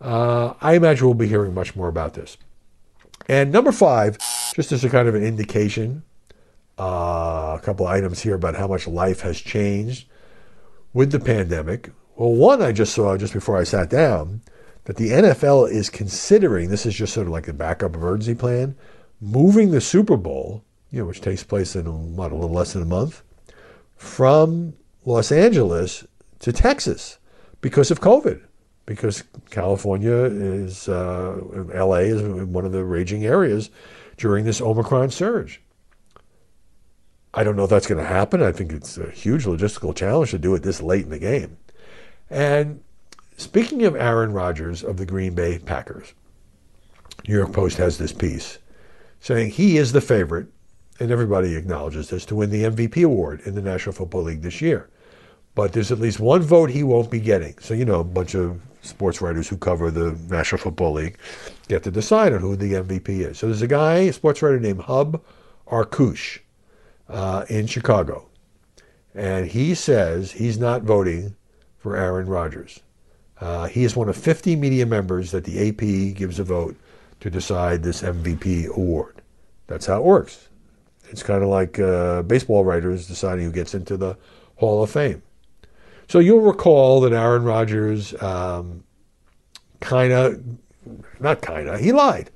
Uh, 0.00 0.54
I 0.60 0.74
imagine 0.74 1.08
we'll 1.08 1.14
be 1.14 1.26
hearing 1.26 1.54
much 1.54 1.74
more 1.74 1.88
about 1.88 2.14
this. 2.14 2.36
And 3.28 3.52
number 3.52 3.72
five, 3.72 4.18
just 4.54 4.72
as 4.72 4.84
a 4.84 4.88
kind 4.90 5.06
of 5.06 5.14
an 5.14 5.22
indication, 5.22 6.02
uh, 6.78 7.58
a 7.58 7.60
couple 7.62 7.86
items 7.86 8.20
here 8.20 8.34
about 8.34 8.54
how 8.54 8.66
much 8.66 8.86
life 8.86 9.20
has 9.20 9.38
changed 9.38 10.08
with 10.94 11.12
the 11.12 11.20
pandemic. 11.20 11.90
Well, 12.16 12.32
one 12.32 12.62
I 12.62 12.72
just 12.72 12.94
saw 12.94 13.16
just 13.16 13.32
before 13.34 13.58
I 13.58 13.64
sat 13.64 13.90
down 13.90 14.40
that 14.84 14.96
the 14.96 15.10
NFL 15.10 15.70
is 15.70 15.90
considering 15.90 16.70
this 16.70 16.86
is 16.86 16.94
just 16.94 17.12
sort 17.12 17.26
of 17.26 17.32
like 17.32 17.48
a 17.48 17.52
backup 17.52 17.94
emergency 17.94 18.34
plan 18.34 18.74
moving 19.20 19.70
the 19.70 19.80
Super 19.80 20.16
Bowl, 20.16 20.64
you 20.90 21.00
know, 21.00 21.06
which 21.06 21.20
takes 21.20 21.44
place 21.44 21.76
in 21.76 22.16
what, 22.16 22.32
a 22.32 22.34
little 22.34 22.54
less 22.54 22.72
than 22.72 22.82
a 22.82 22.86
month, 22.86 23.22
from 23.96 24.72
Los 25.04 25.30
Angeles 25.30 26.06
to 26.38 26.52
Texas 26.52 27.18
because 27.60 27.90
of 27.90 28.00
COVID. 28.00 28.40
Because 28.88 29.22
California 29.50 30.14
is, 30.14 30.88
uh, 30.88 31.38
LA 31.74 31.96
is 31.96 32.22
one 32.22 32.64
of 32.64 32.72
the 32.72 32.84
raging 32.84 33.26
areas 33.26 33.68
during 34.16 34.46
this 34.46 34.62
Omicron 34.62 35.10
surge. 35.10 35.60
I 37.34 37.44
don't 37.44 37.54
know 37.54 37.64
if 37.64 37.70
that's 37.70 37.86
going 37.86 38.02
to 38.02 38.08
happen. 38.08 38.42
I 38.42 38.50
think 38.50 38.72
it's 38.72 38.96
a 38.96 39.10
huge 39.10 39.44
logistical 39.44 39.94
challenge 39.94 40.30
to 40.30 40.38
do 40.38 40.54
it 40.54 40.62
this 40.62 40.80
late 40.80 41.04
in 41.04 41.10
the 41.10 41.18
game. 41.18 41.58
And 42.30 42.82
speaking 43.36 43.84
of 43.84 43.94
Aaron 43.94 44.32
Rodgers 44.32 44.82
of 44.82 44.96
the 44.96 45.04
Green 45.04 45.34
Bay 45.34 45.58
Packers, 45.58 46.14
New 47.28 47.34
York 47.36 47.52
Post 47.52 47.76
has 47.76 47.98
this 47.98 48.14
piece 48.14 48.56
saying 49.20 49.50
he 49.50 49.76
is 49.76 49.92
the 49.92 50.00
favorite, 50.00 50.46
and 50.98 51.10
everybody 51.10 51.56
acknowledges 51.56 52.08
this, 52.08 52.24
to 52.24 52.36
win 52.36 52.48
the 52.48 52.64
MVP 52.64 53.04
award 53.04 53.42
in 53.44 53.54
the 53.54 53.60
National 53.60 53.92
Football 53.92 54.22
League 54.22 54.40
this 54.40 54.62
year. 54.62 54.88
But 55.58 55.72
there's 55.72 55.90
at 55.90 55.98
least 55.98 56.20
one 56.20 56.42
vote 56.42 56.70
he 56.70 56.84
won't 56.84 57.10
be 57.10 57.18
getting. 57.18 57.58
So, 57.58 57.74
you 57.74 57.84
know, 57.84 57.98
a 57.98 58.04
bunch 58.04 58.36
of 58.36 58.60
sports 58.82 59.20
writers 59.20 59.48
who 59.48 59.56
cover 59.56 59.90
the 59.90 60.16
National 60.30 60.60
Football 60.60 60.92
League 60.92 61.18
get 61.66 61.82
to 61.82 61.90
decide 61.90 62.32
on 62.32 62.38
who 62.38 62.54
the 62.54 62.74
MVP 62.74 63.08
is. 63.08 63.38
So 63.38 63.46
there's 63.46 63.60
a 63.60 63.66
guy, 63.66 63.94
a 63.96 64.12
sports 64.12 64.40
writer 64.40 64.60
named 64.60 64.82
Hub 64.82 65.20
Arkush 65.66 66.38
uh, 67.08 67.44
in 67.48 67.66
Chicago. 67.66 68.28
And 69.16 69.48
he 69.48 69.74
says 69.74 70.30
he's 70.30 70.58
not 70.58 70.82
voting 70.84 71.34
for 71.76 71.96
Aaron 71.96 72.28
Rodgers. 72.28 72.78
Uh, 73.40 73.66
he 73.66 73.82
is 73.82 73.96
one 73.96 74.08
of 74.08 74.16
50 74.16 74.54
media 74.54 74.86
members 74.86 75.32
that 75.32 75.42
the 75.42 75.70
AP 75.70 76.16
gives 76.16 76.38
a 76.38 76.44
vote 76.44 76.76
to 77.18 77.30
decide 77.30 77.82
this 77.82 78.02
MVP 78.02 78.68
award. 78.68 79.22
That's 79.66 79.86
how 79.86 79.98
it 79.98 80.04
works. 80.04 80.50
It's 81.10 81.24
kind 81.24 81.42
of 81.42 81.48
like 81.48 81.80
uh, 81.80 82.22
baseball 82.22 82.64
writers 82.64 83.08
deciding 83.08 83.44
who 83.44 83.50
gets 83.50 83.74
into 83.74 83.96
the 83.96 84.16
Hall 84.54 84.84
of 84.84 84.90
Fame. 84.90 85.20
So 86.08 86.20
you'll 86.20 86.40
recall 86.40 87.02
that 87.02 87.12
Aaron 87.12 87.44
Rodgers 87.44 88.20
um, 88.22 88.82
kind 89.80 90.12
of, 90.12 90.42
not 91.20 91.42
kind 91.42 91.68
of, 91.68 91.80
he 91.80 91.92
lied. 91.92 92.30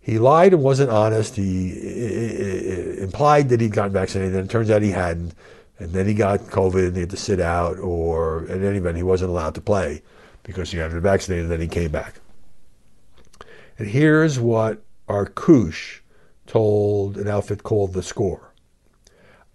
He 0.00 0.18
lied 0.18 0.52
and 0.52 0.62
wasn't 0.62 0.90
honest. 0.90 1.34
He 1.34 2.98
implied 3.00 3.48
that 3.48 3.60
he'd 3.60 3.72
gotten 3.72 3.92
vaccinated, 3.92 4.34
and 4.34 4.44
it 4.44 4.52
turns 4.52 4.70
out 4.70 4.82
he 4.82 4.90
hadn't. 4.90 5.34
And 5.78 5.90
then 5.92 6.06
he 6.06 6.14
got 6.14 6.40
COVID 6.40 6.88
and 6.88 6.94
he 6.94 7.00
had 7.00 7.10
to 7.10 7.16
sit 7.16 7.40
out, 7.40 7.78
or 7.78 8.44
in 8.46 8.64
any 8.64 8.78
event, 8.78 8.96
he 8.96 9.02
wasn't 9.02 9.30
allowed 9.30 9.54
to 9.56 9.60
play 9.60 10.02
because 10.42 10.70
he 10.70 10.78
hadn't 10.78 10.92
been 10.92 11.02
vaccinated, 11.02 11.44
and 11.44 11.52
then 11.52 11.60
he 11.60 11.68
came 11.68 11.90
back. 11.90 12.20
And 13.78 13.88
here's 13.88 14.38
what 14.38 14.82
Arkush 15.08 16.00
told 16.46 17.16
an 17.16 17.28
outfit 17.28 17.62
called 17.62 17.94
The 17.94 18.02
Score. 18.02 18.52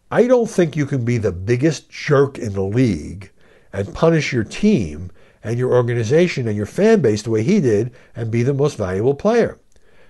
I 0.10 0.28
don't 0.28 0.50
think 0.50 0.76
you 0.76 0.86
can 0.86 1.06
be 1.06 1.18
the 1.18 1.32
biggest 1.32 1.90
jerk 1.90 2.38
in 2.38 2.54
the 2.54 2.64
league 2.64 3.32
and 3.74 3.94
punish 3.94 4.34
your 4.34 4.44
team 4.44 5.12
and 5.44 5.58
your 5.58 5.74
organization 5.74 6.48
and 6.48 6.56
your 6.56 6.66
fan 6.66 7.02
base 7.02 7.24
the 7.24 7.30
way 7.30 7.44
he 7.44 7.60
did 7.60 7.92
and 8.16 8.32
be 8.32 8.44
the 8.44 8.54
most 8.54 8.78
valuable 8.78 9.16
player. 9.16 9.58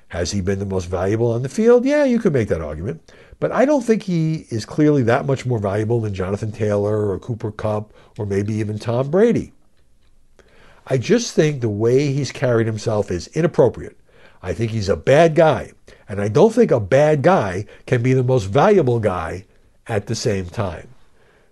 Has 0.09 0.31
he 0.31 0.41
been 0.41 0.59
the 0.59 0.65
most 0.65 0.85
valuable 0.85 1.31
on 1.31 1.41
the 1.41 1.49
field? 1.49 1.85
Yeah, 1.85 2.03
you 2.03 2.19
could 2.19 2.33
make 2.33 2.49
that 2.49 2.61
argument. 2.61 3.13
But 3.39 3.51
I 3.51 3.65
don't 3.65 3.81
think 3.81 4.03
he 4.03 4.45
is 4.49 4.65
clearly 4.65 5.03
that 5.03 5.25
much 5.25 5.45
more 5.45 5.57
valuable 5.57 6.01
than 6.01 6.13
Jonathan 6.13 6.51
Taylor 6.51 7.09
or 7.09 7.17
Cooper 7.17 7.51
Kupp 7.51 7.93
or 8.17 8.25
maybe 8.25 8.53
even 8.55 8.77
Tom 8.77 9.09
Brady. 9.09 9.53
I 10.85 10.97
just 10.97 11.33
think 11.33 11.61
the 11.61 11.69
way 11.69 12.11
he's 12.11 12.31
carried 12.31 12.67
himself 12.67 13.09
is 13.09 13.27
inappropriate. 13.27 13.97
I 14.43 14.53
think 14.53 14.71
he's 14.71 14.89
a 14.89 14.97
bad 14.97 15.35
guy. 15.35 15.71
And 16.09 16.21
I 16.21 16.27
don't 16.27 16.53
think 16.53 16.71
a 16.71 16.79
bad 16.79 17.21
guy 17.21 17.65
can 17.85 18.03
be 18.03 18.13
the 18.13 18.23
most 18.23 18.45
valuable 18.45 18.99
guy 18.99 19.45
at 19.87 20.07
the 20.07 20.15
same 20.15 20.47
time. 20.47 20.89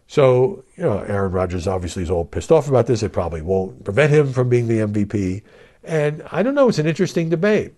So, 0.09 0.63
you 0.75 0.81
know, 0.81 0.97
Aaron 1.01 1.31
Rodgers 1.31 1.67
obviously 1.67 2.01
is 2.01 2.09
all 2.09 2.25
pissed 2.25 2.51
off 2.51 2.67
about 2.67 2.87
this. 2.87 3.03
It 3.03 3.13
probably 3.13 3.43
won't 3.43 3.83
prevent 3.83 4.11
him 4.11 4.33
from 4.33 4.49
being 4.49 4.67
the 4.67 4.79
MVP. 4.79 5.43
And 5.83 6.23
I 6.31 6.41
don't 6.41 6.55
know, 6.55 6.67
it's 6.67 6.79
an 6.79 6.87
interesting 6.87 7.29
debate. 7.29 7.75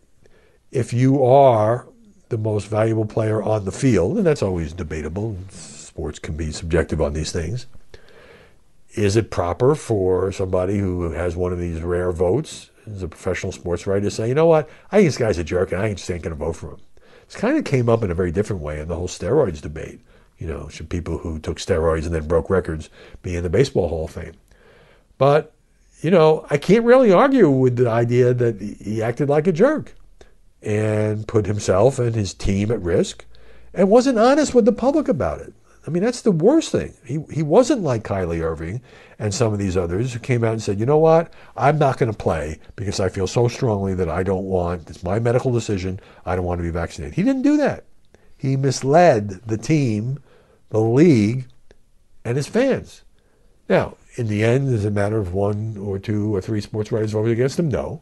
If 0.71 0.93
you 0.93 1.25
are 1.25 1.89
the 2.29 2.37
most 2.37 2.67
valuable 2.67 3.03
player 3.03 3.43
on 3.43 3.65
the 3.65 3.71
field, 3.73 4.15
and 4.15 4.25
that's 4.25 4.41
always 4.41 4.71
debatable, 4.71 5.35
sports 5.49 6.19
can 6.19 6.37
be 6.37 6.53
subjective 6.53 7.01
on 7.01 7.11
these 7.11 7.33
things. 7.33 7.65
Is 8.95 9.17
it 9.17 9.29
proper 9.29 9.75
for 9.75 10.31
somebody 10.31 10.77
who 10.77 11.11
has 11.11 11.35
one 11.35 11.51
of 11.51 11.59
these 11.59 11.81
rare 11.81 12.13
votes 12.13 12.69
as 12.87 13.03
a 13.03 13.09
professional 13.09 13.51
sports 13.51 13.85
writer 13.85 14.05
to 14.05 14.11
say, 14.11 14.29
you 14.29 14.35
know 14.35 14.45
what, 14.45 14.69
I 14.89 14.99
think 14.99 15.09
this 15.09 15.17
guy's 15.17 15.37
a 15.37 15.43
jerk 15.43 15.73
and 15.73 15.81
I 15.81 15.93
just 15.93 16.09
ain't 16.09 16.23
going 16.23 16.31
to 16.31 16.45
vote 16.45 16.55
for 16.55 16.71
him? 16.71 16.79
This 17.25 17.35
kind 17.35 17.57
of 17.57 17.65
came 17.65 17.89
up 17.89 18.03
in 18.03 18.11
a 18.11 18.15
very 18.15 18.31
different 18.31 18.61
way 18.61 18.79
in 18.79 18.87
the 18.87 18.95
whole 18.95 19.09
steroids 19.09 19.61
debate. 19.61 19.99
You 20.41 20.47
know, 20.47 20.69
should 20.69 20.89
people 20.89 21.19
who 21.19 21.37
took 21.37 21.59
steroids 21.59 22.05
and 22.05 22.15
then 22.15 22.27
broke 22.27 22.49
records 22.49 22.89
be 23.21 23.35
in 23.35 23.43
the 23.43 23.49
Baseball 23.49 23.89
Hall 23.89 24.05
of 24.05 24.11
Fame? 24.11 24.33
But, 25.19 25.53
you 26.01 26.09
know, 26.09 26.47
I 26.49 26.57
can't 26.57 26.83
really 26.83 27.11
argue 27.11 27.47
with 27.47 27.75
the 27.75 27.87
idea 27.87 28.33
that 28.33 28.59
he 28.59 29.03
acted 29.03 29.29
like 29.29 29.45
a 29.45 29.51
jerk 29.51 29.93
and 30.63 31.27
put 31.27 31.45
himself 31.45 31.99
and 31.99 32.15
his 32.15 32.33
team 32.33 32.71
at 32.71 32.81
risk 32.81 33.23
and 33.71 33.91
wasn't 33.91 34.17
honest 34.17 34.55
with 34.55 34.65
the 34.65 34.71
public 34.71 35.07
about 35.07 35.41
it. 35.41 35.53
I 35.85 35.91
mean, 35.91 36.01
that's 36.01 36.21
the 36.21 36.31
worst 36.31 36.71
thing. 36.71 36.95
He, 37.05 37.23
he 37.31 37.43
wasn't 37.43 37.83
like 37.83 38.03
Kyrie 38.03 38.41
Irving 38.41 38.81
and 39.19 39.31
some 39.31 39.53
of 39.53 39.59
these 39.59 39.77
others 39.77 40.11
who 40.11 40.19
came 40.19 40.43
out 40.43 40.53
and 40.53 40.61
said, 40.61 40.79
you 40.79 40.87
know 40.87 40.97
what, 40.97 41.31
I'm 41.55 41.77
not 41.77 41.99
going 41.99 42.11
to 42.11 42.17
play 42.17 42.59
because 42.75 42.99
I 42.99 43.09
feel 43.09 43.27
so 43.27 43.47
strongly 43.47 43.93
that 43.93 44.09
I 44.09 44.23
don't 44.23 44.45
want, 44.45 44.89
it's 44.89 45.03
my 45.03 45.19
medical 45.19 45.51
decision, 45.51 45.99
I 46.25 46.35
don't 46.35 46.45
want 46.45 46.57
to 46.57 46.63
be 46.63 46.71
vaccinated. 46.71 47.13
He 47.13 47.21
didn't 47.21 47.43
do 47.43 47.57
that. 47.57 47.85
He 48.37 48.57
misled 48.57 49.29
the 49.45 49.57
team, 49.57 50.17
the 50.71 50.79
league, 50.79 51.45
and 52.25 52.37
his 52.37 52.47
fans. 52.47 53.03
Now, 53.69 53.95
in 54.15 54.27
the 54.27 54.43
end, 54.43 54.67
is 54.69 54.83
it 54.83 54.89
a 54.89 54.91
matter 54.91 55.17
of 55.17 55.33
one 55.33 55.77
or 55.77 55.99
two 55.99 56.33
or 56.33 56.41
three 56.41 56.61
sports 56.61 56.91
writers 56.91 57.11
voted 57.11 57.31
against 57.31 57.59
him? 57.59 57.69
No. 57.69 58.01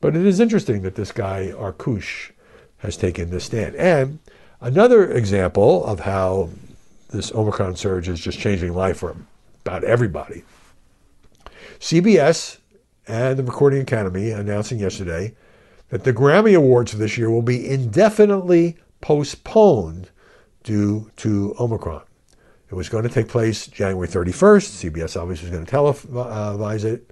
But 0.00 0.14
it 0.14 0.24
is 0.24 0.40
interesting 0.40 0.82
that 0.82 0.94
this 0.94 1.12
guy, 1.12 1.52
Arkush, 1.56 2.30
has 2.78 2.96
taken 2.96 3.30
this 3.30 3.44
stand. 3.44 3.74
And 3.76 4.18
another 4.60 5.10
example 5.10 5.84
of 5.84 6.00
how 6.00 6.50
this 7.10 7.32
Omicron 7.32 7.76
surge 7.76 8.08
is 8.08 8.20
just 8.20 8.38
changing 8.38 8.74
life 8.74 8.98
for 8.98 9.16
about 9.64 9.84
everybody. 9.84 10.44
CBS 11.78 12.58
and 13.06 13.38
the 13.38 13.42
Recording 13.42 13.80
Academy 13.80 14.30
announcing 14.30 14.78
yesterday 14.78 15.34
that 15.88 16.04
the 16.04 16.12
Grammy 16.12 16.56
Awards 16.56 16.92
for 16.92 16.98
this 16.98 17.16
year 17.16 17.30
will 17.30 17.42
be 17.42 17.66
indefinitely 17.66 18.76
postponed 19.00 20.10
due 20.64 21.10
to 21.16 21.54
Omicron. 21.60 22.02
It 22.70 22.74
was 22.74 22.88
going 22.88 23.04
to 23.04 23.10
take 23.10 23.28
place 23.28 23.68
January 23.68 24.08
31st. 24.08 24.90
CBS 24.90 25.20
obviously 25.20 25.48
was 25.48 25.56
going 25.56 25.66
to 25.66 25.72
televise 25.72 26.84
it. 26.84 27.10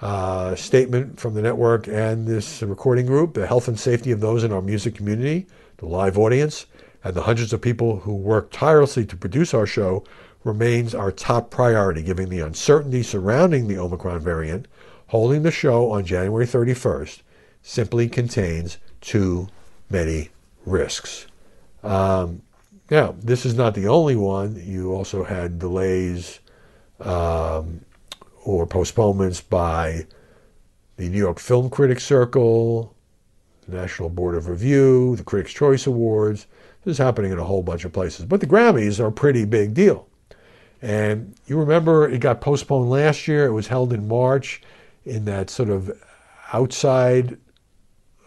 Uh, 0.00 0.56
statement 0.56 1.18
from 1.18 1.34
the 1.34 1.42
network 1.42 1.86
and 1.86 2.26
this 2.26 2.60
recording 2.60 3.06
group 3.06 3.34
the 3.34 3.46
health 3.46 3.68
and 3.68 3.78
safety 3.78 4.10
of 4.10 4.18
those 4.20 4.42
in 4.42 4.50
our 4.52 4.60
music 4.60 4.96
community, 4.96 5.46
the 5.76 5.86
live 5.86 6.18
audience, 6.18 6.66
and 7.04 7.14
the 7.14 7.22
hundreds 7.22 7.52
of 7.52 7.60
people 7.60 8.00
who 8.00 8.14
work 8.14 8.50
tirelessly 8.50 9.06
to 9.06 9.16
produce 9.16 9.54
our 9.54 9.66
show 9.66 10.04
remains 10.42 10.92
our 10.92 11.12
top 11.12 11.50
priority, 11.50 12.02
given 12.02 12.28
the 12.28 12.40
uncertainty 12.40 13.02
surrounding 13.02 13.68
the 13.68 13.78
Omicron 13.78 14.20
variant. 14.20 14.66
Holding 15.08 15.42
the 15.42 15.50
show 15.50 15.90
on 15.92 16.04
January 16.04 16.46
31st 16.46 17.20
simply 17.62 18.08
contains 18.08 18.78
too 19.00 19.46
many 19.88 20.30
risks. 20.64 21.26
Um, 21.84 22.42
now, 22.92 23.16
this 23.18 23.44
is 23.44 23.54
not 23.54 23.74
the 23.74 23.88
only 23.88 24.14
one. 24.14 24.62
You 24.64 24.92
also 24.92 25.24
had 25.24 25.58
delays 25.58 26.38
um, 27.00 27.84
or 28.44 28.66
postponements 28.66 29.40
by 29.40 30.06
the 30.96 31.08
New 31.08 31.18
York 31.18 31.40
Film 31.40 31.70
Critics 31.70 32.04
Circle, 32.04 32.94
the 33.66 33.76
National 33.76 34.08
Board 34.08 34.36
of 34.36 34.46
Review, 34.46 35.16
the 35.16 35.24
Critics' 35.24 35.52
Choice 35.52 35.86
Awards, 35.86 36.46
this 36.84 36.92
is 36.92 36.98
happening 36.98 37.30
in 37.30 37.38
a 37.38 37.44
whole 37.44 37.62
bunch 37.62 37.84
of 37.84 37.92
places. 37.92 38.26
But 38.26 38.40
the 38.40 38.46
Grammys 38.46 38.98
are 38.98 39.06
a 39.06 39.12
pretty 39.12 39.44
big 39.44 39.72
deal. 39.72 40.08
And 40.80 41.34
you 41.46 41.58
remember 41.58 42.08
it 42.08 42.18
got 42.18 42.40
postponed 42.40 42.90
last 42.90 43.28
year. 43.28 43.46
It 43.46 43.52
was 43.52 43.68
held 43.68 43.92
in 43.92 44.08
March 44.08 44.62
in 45.04 45.24
that 45.26 45.48
sort 45.48 45.70
of 45.70 45.90
outside 46.52 47.38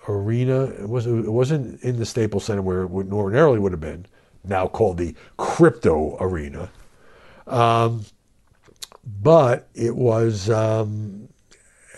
arena. 0.08 0.66
It 0.66 0.88
wasn't, 0.88 1.26
it 1.26 1.32
wasn't 1.32 1.82
in 1.84 1.98
the 1.98 2.06
Staples 2.06 2.46
Center 2.46 2.62
where 2.62 2.84
it 2.84 2.90
would 2.90 3.12
ordinarily 3.12 3.60
would 3.60 3.74
have 3.74 3.82
been, 3.82 4.06
now 4.48 4.68
called 4.68 4.98
the 4.98 5.16
Crypto 5.38 6.18
Arena. 6.20 6.70
Um, 7.48 8.06
but 9.22 9.68
it 9.76 9.96
was 9.96 10.50
um, 10.50 11.30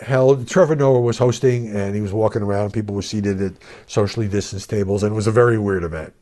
held. 0.02 0.48
Trevor 0.48 0.76
Noah 0.76 1.02
was 1.02 1.18
hosting, 1.18 1.76
and 1.76 1.96
he 1.96 2.02
was 2.02 2.14
walking 2.14 2.42
around. 2.42 2.74
People 2.74 2.96
were 2.96 3.02
seated 3.02 3.42
at 3.42 3.54
socially 3.86 4.28
distanced 4.28 4.70
tables, 4.70 5.04
and 5.04 5.14
it 5.14 5.16
was 5.16 5.28
a 5.28 5.32
very 5.32 5.58
weird 5.58 5.84
event. 5.84 6.14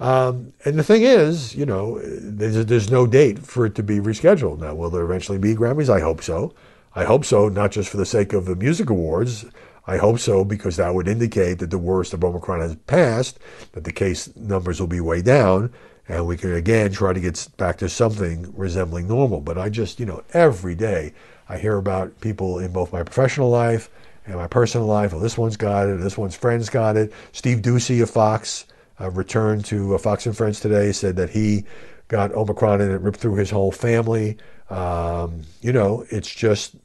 Um, 0.00 0.52
and 0.64 0.78
the 0.78 0.84
thing 0.84 1.02
is, 1.02 1.54
you 1.56 1.66
know, 1.66 2.00
there's, 2.02 2.64
there's 2.66 2.90
no 2.90 3.06
date 3.06 3.40
for 3.40 3.66
it 3.66 3.74
to 3.76 3.82
be 3.82 3.98
rescheduled. 3.98 4.60
Now, 4.60 4.74
will 4.74 4.90
there 4.90 5.04
eventually 5.04 5.38
be 5.38 5.54
Grammys? 5.54 5.88
I 5.88 6.00
hope 6.00 6.22
so. 6.22 6.54
I 6.94 7.04
hope 7.04 7.24
so, 7.24 7.48
not 7.48 7.72
just 7.72 7.90
for 7.90 7.96
the 7.96 8.06
sake 8.06 8.32
of 8.32 8.44
the 8.44 8.56
music 8.56 8.90
awards. 8.90 9.44
I 9.88 9.96
hope 9.96 10.18
so 10.18 10.44
because 10.44 10.76
that 10.76 10.94
would 10.94 11.08
indicate 11.08 11.60
that 11.60 11.70
the 11.70 11.78
worst 11.78 12.12
of 12.12 12.22
Omicron 12.22 12.60
has 12.60 12.76
passed, 12.86 13.38
that 13.72 13.84
the 13.84 13.92
case 13.92 14.28
numbers 14.36 14.80
will 14.80 14.86
be 14.86 15.00
way 15.00 15.22
down, 15.22 15.72
and 16.06 16.26
we 16.26 16.36
can 16.36 16.52
again 16.52 16.92
try 16.92 17.14
to 17.14 17.20
get 17.20 17.48
back 17.56 17.78
to 17.78 17.88
something 17.88 18.52
resembling 18.54 19.08
normal. 19.08 19.40
But 19.40 19.56
I 19.56 19.70
just, 19.70 19.98
you 19.98 20.04
know, 20.04 20.22
every 20.34 20.74
day 20.74 21.14
I 21.48 21.56
hear 21.56 21.78
about 21.78 22.20
people 22.20 22.58
in 22.58 22.70
both 22.70 22.92
my 22.92 23.02
professional 23.02 23.48
life 23.48 23.88
and 24.26 24.36
my 24.36 24.46
personal 24.46 24.86
life. 24.86 25.12
Well, 25.12 25.22
this 25.22 25.38
one's 25.38 25.56
got 25.56 25.88
it, 25.88 26.00
this 26.00 26.18
one's 26.18 26.36
friends 26.36 26.68
got 26.68 26.98
it. 26.98 27.10
Steve 27.32 27.62
Doocy 27.62 28.02
of 28.02 28.10
Fox 28.10 28.66
uh, 29.00 29.10
returned 29.10 29.64
to 29.66 29.94
uh, 29.94 29.98
Fox 29.98 30.26
and 30.26 30.36
Friends 30.36 30.60
today, 30.60 30.92
said 30.92 31.16
that 31.16 31.30
he 31.30 31.64
got 32.08 32.34
Omicron 32.34 32.82
and 32.82 32.92
it 32.92 33.00
ripped 33.00 33.20
through 33.20 33.36
his 33.36 33.50
whole 33.50 33.72
family. 33.72 34.36
Um, 34.68 35.44
you 35.62 35.72
know, 35.72 36.04
it's 36.10 36.28
just, 36.34 36.76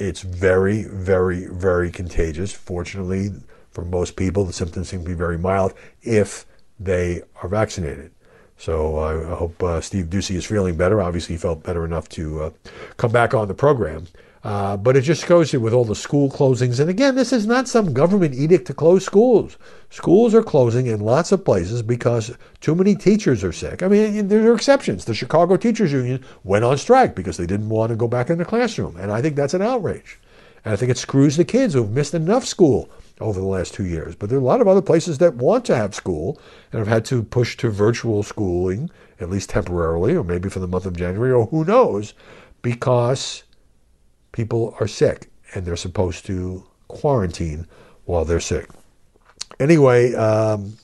it's 0.00 0.22
very, 0.22 0.84
very, 0.84 1.46
very 1.46 1.90
contagious. 1.90 2.52
Fortunately, 2.52 3.30
for 3.70 3.84
most 3.84 4.16
people, 4.16 4.44
the 4.44 4.52
symptoms 4.52 4.88
seem 4.88 5.02
to 5.02 5.08
be 5.08 5.14
very 5.14 5.38
mild 5.38 5.74
if 6.02 6.46
they 6.78 7.22
are 7.42 7.48
vaccinated. 7.48 8.10
So 8.56 8.98
I 8.98 9.36
hope 9.36 9.62
uh, 9.62 9.80
Steve 9.80 10.06
Doocy 10.06 10.36
is 10.36 10.44
feeling 10.44 10.76
better. 10.76 11.00
Obviously, 11.00 11.34
he 11.34 11.38
felt 11.38 11.62
better 11.62 11.84
enough 11.84 12.08
to 12.10 12.42
uh, 12.42 12.50
come 12.96 13.12
back 13.12 13.34
on 13.34 13.48
the 13.48 13.54
program. 13.54 14.06
Uh, 14.42 14.74
but 14.74 14.96
it 14.96 15.02
just 15.02 15.26
goes 15.26 15.52
with 15.52 15.74
all 15.74 15.84
the 15.84 15.94
school 15.94 16.30
closings. 16.30 16.80
And 16.80 16.88
again, 16.88 17.14
this 17.14 17.32
is 17.32 17.46
not 17.46 17.68
some 17.68 17.92
government 17.92 18.34
edict 18.34 18.66
to 18.68 18.74
close 18.74 19.04
schools. 19.04 19.58
Schools 19.90 20.34
are 20.34 20.42
closing 20.42 20.86
in 20.86 21.00
lots 21.00 21.30
of 21.30 21.44
places 21.44 21.82
because 21.82 22.34
too 22.60 22.74
many 22.74 22.94
teachers 22.94 23.44
are 23.44 23.52
sick. 23.52 23.82
I 23.82 23.88
mean, 23.88 24.28
there 24.28 24.50
are 24.50 24.54
exceptions. 24.54 25.04
The 25.04 25.14
Chicago 25.14 25.58
Teachers 25.58 25.92
Union 25.92 26.24
went 26.42 26.64
on 26.64 26.78
strike 26.78 27.14
because 27.14 27.36
they 27.36 27.46
didn't 27.46 27.68
want 27.68 27.90
to 27.90 27.96
go 27.96 28.08
back 28.08 28.30
in 28.30 28.38
the 28.38 28.46
classroom. 28.46 28.96
And 28.96 29.12
I 29.12 29.20
think 29.20 29.36
that's 29.36 29.54
an 29.54 29.62
outrage. 29.62 30.18
And 30.64 30.72
I 30.72 30.76
think 30.76 30.90
it 30.90 30.98
screws 30.98 31.36
the 31.36 31.44
kids 31.44 31.74
who've 31.74 31.90
missed 31.90 32.14
enough 32.14 32.46
school 32.46 32.88
over 33.20 33.38
the 33.38 33.46
last 33.46 33.74
two 33.74 33.84
years. 33.84 34.14
But 34.14 34.30
there 34.30 34.38
are 34.38 34.42
a 34.42 34.44
lot 34.44 34.62
of 34.62 34.68
other 34.68 34.80
places 34.80 35.18
that 35.18 35.34
want 35.34 35.66
to 35.66 35.76
have 35.76 35.94
school 35.94 36.40
and 36.72 36.78
have 36.78 36.88
had 36.88 37.04
to 37.06 37.22
push 37.22 37.58
to 37.58 37.68
virtual 37.68 38.22
schooling, 38.22 38.90
at 39.20 39.28
least 39.28 39.50
temporarily, 39.50 40.14
or 40.14 40.24
maybe 40.24 40.48
for 40.48 40.60
the 40.60 40.66
month 40.66 40.86
of 40.86 40.96
January, 40.96 41.32
or 41.32 41.46
who 41.46 41.64
knows, 41.64 42.14
because 42.62 43.42
people 44.32 44.74
are 44.80 44.88
sick 44.88 45.30
and 45.54 45.64
they're 45.64 45.76
supposed 45.76 46.26
to 46.26 46.64
quarantine 46.88 47.66
while 48.04 48.24
they're 48.24 48.40
sick. 48.40 48.68
Anyway, 49.58 50.14
um, 50.14 50.76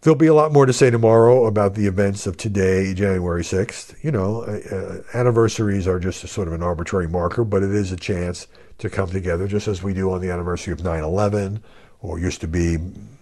there'll 0.00 0.16
be 0.16 0.26
a 0.26 0.34
lot 0.34 0.52
more 0.52 0.66
to 0.66 0.72
say 0.72 0.90
tomorrow 0.90 1.46
about 1.46 1.74
the 1.74 1.86
events 1.86 2.26
of 2.26 2.36
today, 2.36 2.94
January 2.94 3.42
6th. 3.42 4.02
You 4.02 4.10
know, 4.10 4.42
uh, 4.42 4.74
uh, 4.74 5.02
anniversaries 5.18 5.86
are 5.86 5.98
just 5.98 6.24
a 6.24 6.28
sort 6.28 6.48
of 6.48 6.54
an 6.54 6.62
arbitrary 6.62 7.08
marker, 7.08 7.44
but 7.44 7.62
it 7.62 7.70
is 7.70 7.92
a 7.92 7.96
chance 7.96 8.46
to 8.78 8.90
come 8.90 9.08
together, 9.08 9.46
just 9.46 9.68
as 9.68 9.82
we 9.82 9.94
do 9.94 10.10
on 10.10 10.20
the 10.20 10.30
anniversary 10.30 10.72
of 10.72 10.82
9 10.82 11.02
11, 11.02 11.62
or 12.00 12.18
used 12.18 12.40
to 12.40 12.48
be, 12.48 12.78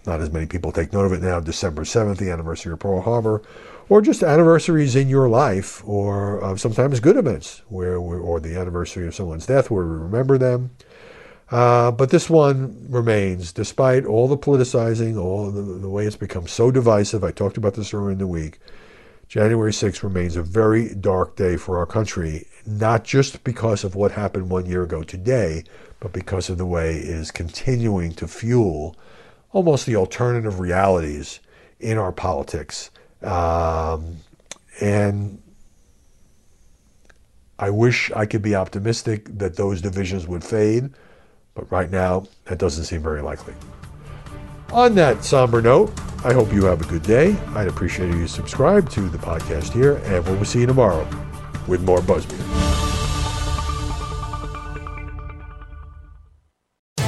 not 0.06 0.20
as 0.20 0.30
many 0.30 0.46
people 0.46 0.72
take 0.72 0.92
note 0.92 1.04
of 1.04 1.12
it 1.12 1.22
now, 1.22 1.38
December 1.40 1.82
7th, 1.82 2.16
the 2.16 2.30
anniversary 2.30 2.72
of 2.72 2.78
Pearl 2.78 3.00
Harbor 3.00 3.42
or 3.90 4.00
just 4.00 4.22
anniversaries 4.22 4.94
in 4.94 5.08
your 5.08 5.28
life, 5.28 5.82
or 5.84 6.42
uh, 6.44 6.56
sometimes 6.56 7.00
good 7.00 7.16
events, 7.16 7.62
where, 7.68 7.96
or 7.96 8.38
the 8.38 8.56
anniversary 8.56 9.04
of 9.04 9.14
someone's 9.16 9.46
death, 9.46 9.68
where 9.68 9.84
we 9.84 9.96
remember 9.96 10.38
them. 10.38 10.70
Uh, 11.50 11.90
but 11.90 12.10
this 12.10 12.30
one 12.30 12.86
remains, 12.88 13.52
despite 13.52 14.06
all 14.06 14.28
the 14.28 14.38
politicizing, 14.38 15.20
all 15.20 15.50
the, 15.50 15.60
the 15.60 15.88
way 15.88 16.06
it's 16.06 16.14
become 16.14 16.46
so 16.46 16.70
divisive. 16.70 17.24
I 17.24 17.32
talked 17.32 17.56
about 17.56 17.74
this 17.74 17.92
earlier 17.92 18.12
in 18.12 18.18
the 18.18 18.28
week. 18.28 18.60
January 19.26 19.72
6th 19.72 20.04
remains 20.04 20.36
a 20.36 20.42
very 20.42 20.94
dark 20.94 21.34
day 21.34 21.56
for 21.56 21.76
our 21.76 21.86
country, 21.86 22.46
not 22.64 23.02
just 23.02 23.42
because 23.42 23.82
of 23.82 23.96
what 23.96 24.12
happened 24.12 24.50
one 24.50 24.66
year 24.66 24.84
ago 24.84 25.02
today, 25.02 25.64
but 25.98 26.12
because 26.12 26.48
of 26.48 26.58
the 26.58 26.66
way 26.66 26.96
it 26.96 27.08
is 27.08 27.32
continuing 27.32 28.12
to 28.12 28.28
fuel 28.28 28.94
almost 29.50 29.84
the 29.84 29.96
alternative 29.96 30.60
realities 30.60 31.40
in 31.80 31.98
our 31.98 32.12
politics 32.12 32.92
um, 33.22 34.16
and 34.80 35.40
I 37.58 37.70
wish 37.70 38.10
I 38.12 38.24
could 38.24 38.42
be 38.42 38.54
optimistic 38.54 39.26
that 39.38 39.56
those 39.56 39.82
divisions 39.82 40.26
would 40.26 40.42
fade, 40.42 40.90
but 41.54 41.70
right 41.70 41.90
now, 41.90 42.26
that 42.46 42.58
doesn't 42.58 42.84
seem 42.84 43.02
very 43.02 43.20
likely. 43.20 43.54
On 44.72 44.94
that 44.94 45.24
somber 45.24 45.60
note, 45.60 45.92
I 46.24 46.32
hope 46.32 46.52
you 46.52 46.64
have 46.64 46.80
a 46.80 46.86
good 46.86 47.02
day. 47.02 47.36
I'd 47.54 47.68
appreciate 47.68 48.10
if 48.10 48.16
you 48.16 48.28
subscribe 48.28 48.88
to 48.90 49.08
the 49.08 49.18
podcast 49.18 49.72
here, 49.72 49.96
and 50.04 50.24
we'll 50.24 50.44
see 50.44 50.60
you 50.60 50.66
tomorrow 50.66 51.06
with 51.66 51.82
more 51.82 51.98
Buzzmeter. 51.98 52.99